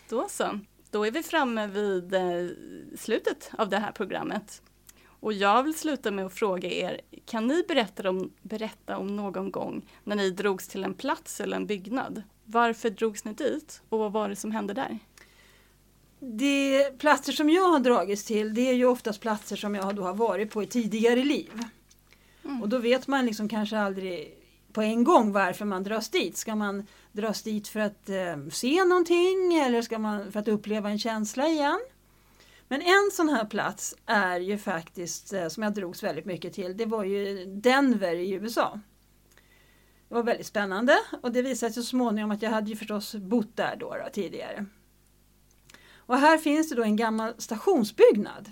Då 0.09 0.27
så. 0.29 0.59
Då 0.91 1.05
är 1.05 1.11
vi 1.11 1.23
framme 1.23 1.67
vid 1.67 2.13
eh, 2.13 2.21
slutet 2.97 3.51
av 3.57 3.69
det 3.69 3.77
här 3.77 3.91
programmet. 3.91 4.61
Och 5.21 5.33
jag 5.33 5.63
vill 5.63 5.77
sluta 5.77 6.11
med 6.11 6.25
att 6.25 6.33
fråga 6.33 6.71
er, 6.71 7.01
kan 7.25 7.47
ni 7.47 7.63
berätta 7.67 8.09
om, 8.09 8.31
berätta 8.41 8.97
om 8.97 9.15
någon 9.15 9.51
gång 9.51 9.85
när 10.03 10.15
ni 10.15 10.29
drogs 10.29 10.67
till 10.67 10.83
en 10.83 10.93
plats 10.93 11.41
eller 11.41 11.57
en 11.57 11.67
byggnad? 11.67 12.23
Varför 12.45 12.89
drogs 12.89 13.25
ni 13.25 13.33
dit 13.33 13.81
och 13.89 13.99
vad 13.99 14.11
var 14.11 14.29
det 14.29 14.35
som 14.35 14.51
hände 14.51 14.73
där? 14.73 14.99
De 16.19 16.83
platser 16.97 17.33
som 17.33 17.49
jag 17.49 17.69
har 17.69 17.79
dragits 17.79 18.25
till 18.25 18.53
det 18.53 18.69
är 18.69 18.73
ju 18.73 18.85
oftast 18.85 19.21
platser 19.21 19.55
som 19.55 19.75
jag 19.75 19.95
då 19.95 20.03
har 20.03 20.13
varit 20.13 20.51
på 20.51 20.63
i 20.63 20.65
tidigare 20.65 21.23
liv. 21.23 21.51
Mm. 22.45 22.61
Och 22.61 22.69
då 22.69 22.77
vet 22.77 23.07
man 23.07 23.25
liksom 23.25 23.49
kanske 23.49 23.79
aldrig 23.79 24.35
på 24.73 24.81
en 24.81 25.03
gång 25.03 25.31
varför 25.31 25.65
man 25.65 25.83
dras 25.83 26.09
dit. 26.09 26.37
Ska 26.37 26.55
man 26.55 26.87
dras 27.11 27.41
dit 27.41 27.67
för 27.67 27.79
att 27.79 28.09
eh, 28.09 28.49
se 28.51 28.85
någonting 28.85 29.53
eller 29.53 29.81
ska 29.81 29.99
man 29.99 30.31
för 30.31 30.39
att 30.39 30.47
uppleva 30.47 30.89
en 30.89 30.99
känsla 30.99 31.47
igen? 31.47 31.79
Men 32.67 32.81
en 32.81 33.11
sån 33.13 33.29
här 33.29 33.45
plats 33.45 33.95
är 34.05 34.39
ju 34.39 34.57
faktiskt, 34.57 35.33
eh, 35.33 35.47
som 35.47 35.63
jag 35.63 35.73
drogs 35.73 36.03
väldigt 36.03 36.25
mycket 36.25 36.53
till, 36.53 36.77
det 36.77 36.85
var 36.85 37.03
ju 37.03 37.45
Denver 37.45 38.15
i 38.15 38.31
USA. 38.31 38.79
Det 40.07 40.15
var 40.15 40.23
väldigt 40.23 40.47
spännande 40.47 40.93
och 41.21 41.31
det 41.31 41.41
visade 41.41 41.73
sig 41.73 41.83
så 41.83 41.89
småningom 41.89 42.31
att 42.31 42.41
jag 42.41 42.49
hade 42.49 42.69
ju 42.69 42.75
förstås 42.75 43.15
bott 43.15 43.55
där 43.55 43.75
då, 43.75 43.89
då 43.89 44.09
tidigare. 44.13 44.65
Och 45.95 46.17
här 46.17 46.37
finns 46.37 46.69
det 46.69 46.75
då 46.75 46.83
en 46.83 46.95
gammal 46.95 47.33
stationsbyggnad. 47.37 48.51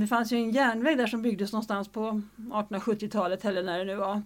Det 0.00 0.06
fanns 0.06 0.32
ju 0.32 0.36
en 0.36 0.50
järnväg 0.50 0.98
där 0.98 1.06
som 1.06 1.22
byggdes 1.22 1.52
någonstans 1.52 1.88
på 1.88 2.22
1870-talet 2.36 3.44
eller 3.44 3.62
när 3.62 3.78
det 3.78 3.84
nu 3.84 3.96
var. 3.96 4.22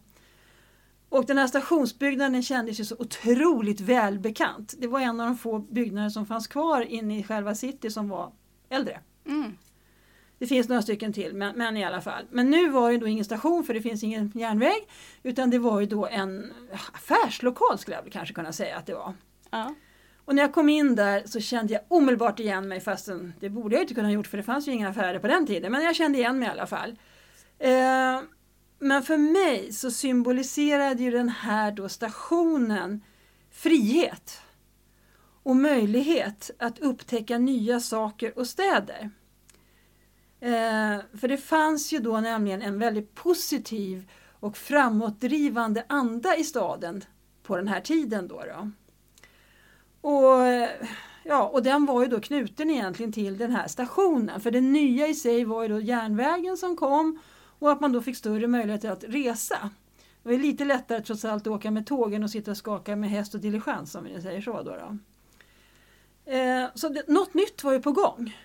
Och 1.08 1.26
den 1.26 1.38
här 1.38 1.46
stationsbyggnaden 1.46 2.42
kändes 2.42 2.80
ju 2.80 2.84
så 2.84 2.96
otroligt 2.98 3.80
välbekant. 3.80 4.74
Det 4.78 4.86
var 4.86 5.00
en 5.00 5.20
av 5.20 5.26
de 5.26 5.38
få 5.38 5.58
byggnader 5.58 6.10
som 6.10 6.26
fanns 6.26 6.46
kvar 6.46 6.82
inne 6.82 7.18
i 7.18 7.22
själva 7.22 7.54
city 7.54 7.90
som 7.90 8.08
var 8.08 8.32
äldre. 8.68 9.00
Mm. 9.26 9.56
Det 10.38 10.46
finns 10.46 10.68
några 10.68 10.82
stycken 10.82 11.12
till 11.12 11.34
men, 11.34 11.58
men, 11.58 11.76
i 11.76 11.84
alla 11.84 12.00
fall. 12.00 12.24
Men 12.30 12.50
nu 12.50 12.68
var 12.70 12.92
det 12.92 12.98
då 12.98 13.06
ingen 13.06 13.24
station 13.24 13.64
för 13.64 13.74
det 13.74 13.82
finns 13.82 14.02
ingen 14.04 14.32
järnväg. 14.34 14.88
Utan 15.22 15.50
det 15.50 15.58
var 15.58 15.80
ju 15.80 15.86
då 15.86 16.06
en 16.06 16.52
affärslokal 16.92 17.78
skulle 17.78 17.96
jag 17.96 18.12
kanske 18.12 18.34
kunna 18.34 18.52
säga 18.52 18.76
att 18.76 18.86
det 18.86 18.94
var. 18.94 19.14
Ja. 19.50 19.74
Och 20.26 20.34
när 20.34 20.42
jag 20.42 20.52
kom 20.52 20.68
in 20.68 20.94
där 20.94 21.22
så 21.26 21.40
kände 21.40 21.72
jag 21.72 21.82
omedelbart 21.88 22.40
igen 22.40 22.68
mig 22.68 22.80
fastän 22.80 23.32
det 23.40 23.48
borde 23.48 23.74
jag 23.74 23.82
inte 23.82 23.94
kunna 23.94 24.08
ha 24.08 24.12
gjort 24.12 24.26
för 24.26 24.36
det 24.36 24.42
fanns 24.42 24.68
ju 24.68 24.72
inga 24.72 24.88
affärer 24.88 25.18
på 25.18 25.26
den 25.26 25.46
tiden. 25.46 25.72
Men 25.72 25.82
jag 25.82 25.96
kände 25.96 26.18
igen 26.18 26.38
mig 26.38 26.48
i 26.48 26.50
alla 26.50 26.66
fall. 26.66 26.90
Eh, 27.58 28.20
men 28.78 29.02
för 29.02 29.16
mig 29.16 29.72
så 29.72 29.90
symboliserade 29.90 31.02
ju 31.02 31.10
den 31.10 31.28
här 31.28 31.72
då 31.72 31.88
stationen 31.88 33.04
frihet 33.50 34.40
och 35.42 35.56
möjlighet 35.56 36.50
att 36.58 36.78
upptäcka 36.78 37.38
nya 37.38 37.80
saker 37.80 38.38
och 38.38 38.46
städer. 38.46 39.10
Eh, 40.40 40.98
för 41.20 41.28
det 41.28 41.38
fanns 41.38 41.92
ju 41.92 41.98
då 41.98 42.20
nämligen 42.20 42.62
en 42.62 42.78
väldigt 42.78 43.14
positiv 43.14 44.10
och 44.40 44.56
framåtdrivande 44.56 45.84
anda 45.88 46.36
i 46.36 46.44
staden 46.44 47.04
på 47.42 47.56
den 47.56 47.68
här 47.68 47.80
tiden. 47.80 48.28
Då, 48.28 48.42
då. 48.44 48.70
Och, 50.06 50.68
ja, 51.22 51.48
och 51.48 51.62
den 51.62 51.86
var 51.86 52.02
ju 52.02 52.08
då 52.08 52.20
knuten 52.20 52.70
egentligen 52.70 53.12
till 53.12 53.38
den 53.38 53.50
här 53.50 53.68
stationen. 53.68 54.40
För 54.40 54.50
det 54.50 54.60
nya 54.60 55.06
i 55.06 55.14
sig 55.14 55.44
var 55.44 55.62
ju 55.62 55.68
då 55.68 55.80
järnvägen 55.80 56.56
som 56.56 56.76
kom 56.76 57.18
och 57.58 57.72
att 57.72 57.80
man 57.80 57.92
då 57.92 58.02
fick 58.02 58.16
större 58.16 58.46
möjligheter 58.46 58.90
att 58.90 59.04
resa. 59.04 59.70
Det 60.22 60.28
var 60.28 60.38
lite 60.38 60.64
lättare 60.64 61.00
trots 61.00 61.24
allt 61.24 61.46
att 61.46 61.52
åka 61.52 61.70
med 61.70 61.86
tågen 61.86 62.22
och 62.22 62.30
sitta 62.30 62.50
och 62.50 62.56
skaka 62.56 62.96
med 62.96 63.10
häst 63.10 63.34
och 63.34 63.40
diligens 63.40 63.94
om 63.94 64.04
vi 64.04 64.22
säger 64.22 64.40
så. 64.40 64.62
Då, 64.62 64.76
då. 64.76 64.98
Eh, 66.32 66.66
så 66.74 66.88
det, 66.88 67.08
något 67.08 67.34
nytt 67.34 67.64
var 67.64 67.72
ju 67.72 67.82
på 67.82 67.92
gång. 67.92 68.36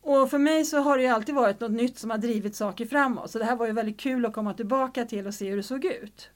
Och 0.00 0.30
för 0.30 0.38
mig 0.38 0.64
så 0.64 0.78
har 0.78 0.98
det 0.98 1.06
alltid 1.06 1.34
varit 1.34 1.60
något 1.60 1.72
nytt 1.72 1.98
som 1.98 2.10
har 2.10 2.18
drivit 2.18 2.56
saker 2.56 2.86
framåt. 2.86 3.30
Så 3.30 3.38
det 3.38 3.44
här 3.44 3.56
var 3.56 3.66
ju 3.66 3.72
väldigt 3.72 4.00
kul 4.00 4.26
att 4.26 4.32
komma 4.32 4.54
tillbaka 4.54 5.04
till 5.04 5.26
och 5.26 5.34
se 5.34 5.50
hur 5.50 5.56
det 5.56 5.62
såg 5.62 5.84
ut. 5.84 6.30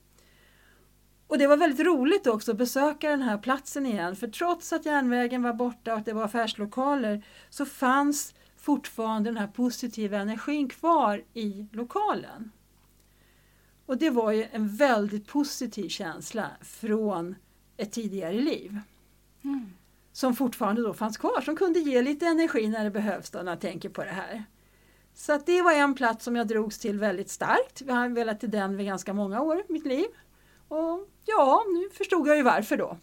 Och 1.32 1.38
det 1.38 1.46
var 1.46 1.56
väldigt 1.56 1.86
roligt 1.86 2.26
också 2.26 2.50
att 2.50 2.58
besöka 2.58 3.10
den 3.10 3.22
här 3.22 3.38
platsen 3.38 3.86
igen. 3.86 4.16
För 4.16 4.28
trots 4.28 4.72
att 4.72 4.86
järnvägen 4.86 5.42
var 5.42 5.52
borta 5.52 5.92
och 5.92 5.98
att 5.98 6.04
det 6.04 6.12
var 6.12 6.24
affärslokaler 6.24 7.24
så 7.50 7.66
fanns 7.66 8.34
fortfarande 8.56 9.30
den 9.30 9.36
här 9.36 9.46
positiva 9.46 10.18
energin 10.18 10.68
kvar 10.68 11.24
i 11.34 11.66
lokalen. 11.72 12.52
Och 13.86 13.98
det 13.98 14.10
var 14.10 14.32
ju 14.32 14.46
en 14.52 14.76
väldigt 14.76 15.26
positiv 15.26 15.88
känsla 15.88 16.50
från 16.60 17.34
ett 17.76 17.92
tidigare 17.92 18.40
liv. 18.40 18.78
Mm. 19.44 19.72
Som 20.12 20.34
fortfarande 20.34 20.82
då 20.82 20.94
fanns 20.94 21.16
kvar, 21.16 21.40
som 21.40 21.56
kunde 21.56 21.78
ge 21.78 22.02
lite 22.02 22.26
energi 22.26 22.68
när 22.68 22.84
det 22.84 22.90
behövs 22.90 23.30
då, 23.30 23.38
när 23.38 23.52
jag 23.52 23.60
tänker 23.60 23.88
på 23.88 24.04
det 24.04 24.10
här. 24.10 24.44
Så 25.14 25.32
att 25.32 25.46
det 25.46 25.62
var 25.62 25.72
en 25.72 25.94
plats 25.94 26.24
som 26.24 26.36
jag 26.36 26.48
drogs 26.48 26.78
till 26.78 26.98
väldigt 26.98 27.30
starkt. 27.30 27.82
Vi 27.82 27.92
har 27.92 28.08
velat 28.08 28.40
till 28.40 28.50
den 28.50 28.76
vid 28.76 28.86
ganska 28.86 29.12
många 29.12 29.40
år 29.40 29.62
i 29.68 29.72
mitt 29.72 29.86
liv. 29.86 30.06
Och 30.72 31.08
ja, 31.24 31.64
nu 31.68 31.88
förstod 31.90 32.28
jag 32.28 32.36
ju 32.36 32.42
varför 32.42 32.76
då. 32.76 32.96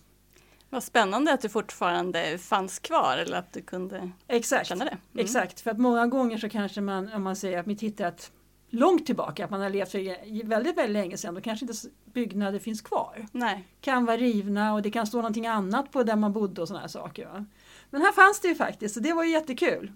Vad 0.69 0.83
spännande 0.83 1.33
att 1.33 1.41
du 1.41 1.49
fortfarande 1.49 2.37
fanns 2.37 2.79
kvar 2.79 3.17
eller 3.17 3.37
att 3.37 3.53
du 3.53 3.61
kunde 3.61 4.11
Exakt. 4.27 4.67
känna 4.67 4.85
det. 4.85 4.91
Mm. 4.91 5.25
Exakt, 5.25 5.61
för 5.61 5.71
att 5.71 5.77
många 5.77 6.07
gånger 6.07 6.37
så 6.37 6.49
kanske 6.49 6.81
man, 6.81 7.13
om 7.13 7.23
man 7.23 7.35
säger 7.35 7.59
att 7.59 7.65
mitt 7.65 7.81
hittat 7.81 8.31
långt 8.69 9.05
tillbaka, 9.05 9.45
att 9.45 9.51
man 9.51 9.61
har 9.61 9.69
levt 9.69 9.95
väldigt, 10.43 10.77
väldigt 10.77 10.89
länge 10.89 11.17
sedan, 11.17 11.35
då 11.35 11.41
kanske 11.41 11.65
inte 11.65 11.77
byggnader 12.13 12.59
finns 12.59 12.81
kvar. 12.81 13.27
Nej. 13.31 13.67
Kan 13.81 14.05
vara 14.05 14.17
rivna 14.17 14.73
och 14.73 14.81
det 14.81 14.91
kan 14.91 15.07
stå 15.07 15.17
någonting 15.17 15.47
annat 15.47 15.91
på 15.91 16.03
där 16.03 16.15
man 16.15 16.33
bodde 16.33 16.61
och 16.61 16.67
sådana 16.67 16.81
här 16.81 16.87
saker. 16.87 17.25
Va? 17.25 17.45
Men 17.89 18.01
här 18.01 18.11
fanns 18.11 18.39
det 18.39 18.47
ju 18.47 18.55
faktiskt, 18.55 18.93
så 18.93 18.99
det 18.99 19.13
var 19.13 19.23
ju 19.23 19.31
jättekul. 19.31 19.91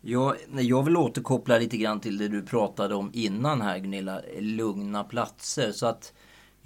Jag, 0.00 0.36
jag 0.52 0.82
vill 0.82 0.96
återkoppla 0.96 1.58
lite 1.58 1.76
grann 1.76 2.00
till 2.00 2.18
det 2.18 2.28
du 2.28 2.42
pratade 2.42 2.94
om 2.94 3.10
innan 3.12 3.60
här 3.60 3.78
Gunilla, 3.78 4.20
lugna 4.40 5.04
platser. 5.04 5.72
Så 5.72 5.86
att 5.86 6.12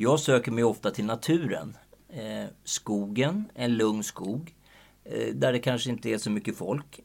jag 0.01 0.21
söker 0.21 0.53
mig 0.53 0.65
ofta 0.65 0.91
till 0.91 1.05
naturen. 1.05 1.77
Eh, 2.09 2.45
skogen, 2.65 3.51
en 3.55 3.77
lugn 3.77 4.03
skog. 4.05 4.55
Eh, 5.05 5.35
där 5.35 5.53
det 5.53 5.59
kanske 5.59 5.91
inte 5.91 6.11
är 6.11 6.19
så 6.19 6.31
mycket 6.31 6.57
folk. 6.57 7.01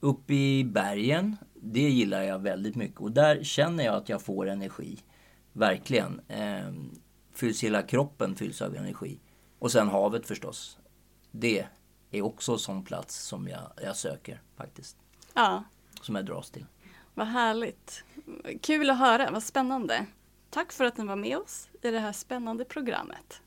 Uppe 0.00 0.34
i 0.34 0.64
bergen, 0.64 1.36
det 1.54 1.80
gillar 1.90 2.22
jag 2.22 2.38
väldigt 2.38 2.76
mycket. 2.76 3.00
Och 3.00 3.12
där 3.12 3.42
känner 3.44 3.84
jag 3.84 3.94
att 3.94 4.08
jag 4.08 4.22
får 4.22 4.48
energi. 4.48 4.98
Verkligen. 5.52 6.20
Eh, 6.28 6.72
fylls 7.32 7.64
hela 7.64 7.82
kroppen 7.82 8.34
fylls 8.34 8.62
av 8.62 8.76
energi. 8.76 9.20
Och 9.58 9.72
sen 9.72 9.88
havet 9.88 10.26
förstås. 10.26 10.78
Det 11.30 11.66
är 12.10 12.22
också 12.22 12.52
en 12.52 12.58
sån 12.58 12.84
plats 12.84 13.16
som 13.18 13.48
jag, 13.48 13.70
jag 13.82 13.96
söker 13.96 14.42
faktiskt. 14.56 14.96
Ja, 15.34 15.64
Som 16.02 16.14
jag 16.14 16.26
dras 16.26 16.50
till. 16.50 16.66
vad 17.14 17.26
härligt. 17.26 18.04
Kul 18.62 18.90
att 18.90 18.98
höra, 18.98 19.30
vad 19.30 19.42
spännande. 19.42 20.06
Tack 20.54 20.72
för 20.72 20.84
att 20.84 20.96
ni 20.96 21.04
var 21.04 21.16
med 21.16 21.38
oss 21.38 21.68
i 21.82 21.90
det 21.90 21.98
här 21.98 22.12
spännande 22.12 22.64
programmet. 22.64 23.42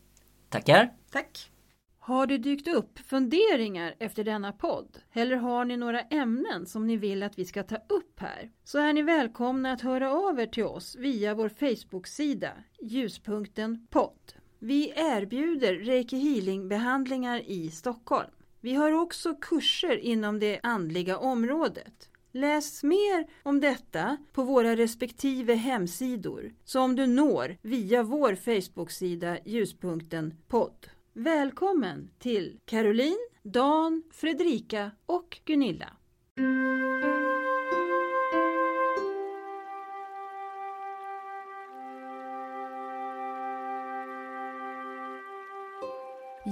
Tackar! 0.50 0.94
Tack! 1.12 1.52
Har 2.00 2.28
det 2.28 2.38
dykt 2.38 2.68
upp 2.68 3.00
funderingar 3.00 3.96
efter 4.00 4.24
denna 4.24 4.52
podd? 4.52 4.98
Eller 5.14 5.36
har 5.36 5.66
ni 5.66 5.78
några 5.78 6.02
ämnen 6.02 6.66
som 6.66 6.88
ni 6.88 6.98
vill 6.98 7.24
att 7.24 7.40
vi 7.40 7.46
ska 7.46 7.64
ta 7.64 7.76
upp 7.76 8.20
här? 8.20 8.52
Så 8.64 8.80
är 8.80 8.94
ni 8.94 9.02
välkomna 9.02 9.72
att 9.72 9.82
höra 9.82 10.12
av 10.12 10.40
er 10.40 10.46
till 10.46 10.64
oss 10.64 10.96
via 10.96 11.34
vår 11.34 11.50
Facebook-sida 11.50 12.52
Ljuspunkten 12.82 13.88
podd. 13.90 14.34
Vi 14.60 14.94
erbjuder 14.96 15.74
Reiki 15.74 16.18
Healing-behandlingar 16.18 17.42
i 17.46 17.72
Stockholm. 17.72 18.32
Vi 18.62 18.74
har 18.74 18.92
också 18.92 19.36
kurser 19.36 19.98
inom 19.98 20.40
det 20.40 20.60
andliga 20.64 21.18
området. 21.18 22.07
Läs 22.38 22.84
mer 22.84 23.28
om 23.44 23.60
detta 23.60 24.18
på 24.34 24.44
våra 24.44 24.76
respektive 24.76 25.54
hemsidor 25.54 26.54
som 26.64 26.96
du 26.96 27.08
når 27.08 27.58
via 27.62 28.04
vår 28.04 28.36
Facebook-sida 28.36 29.38
Ljuspunkten 29.46 30.34
podd. 30.48 30.88
Välkommen 31.14 32.10
till 32.20 32.60
Caroline, 32.66 33.28
Dan, 33.44 34.04
Fredrika 34.12 34.92
och 35.06 35.40
Gunilla. 35.46 35.90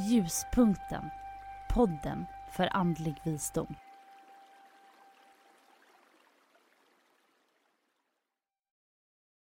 Ljuspunkten. 0.09 1.03
Podden 1.73 2.25
för 2.51 2.75
andlig 2.75 3.15
visdom. 3.23 3.75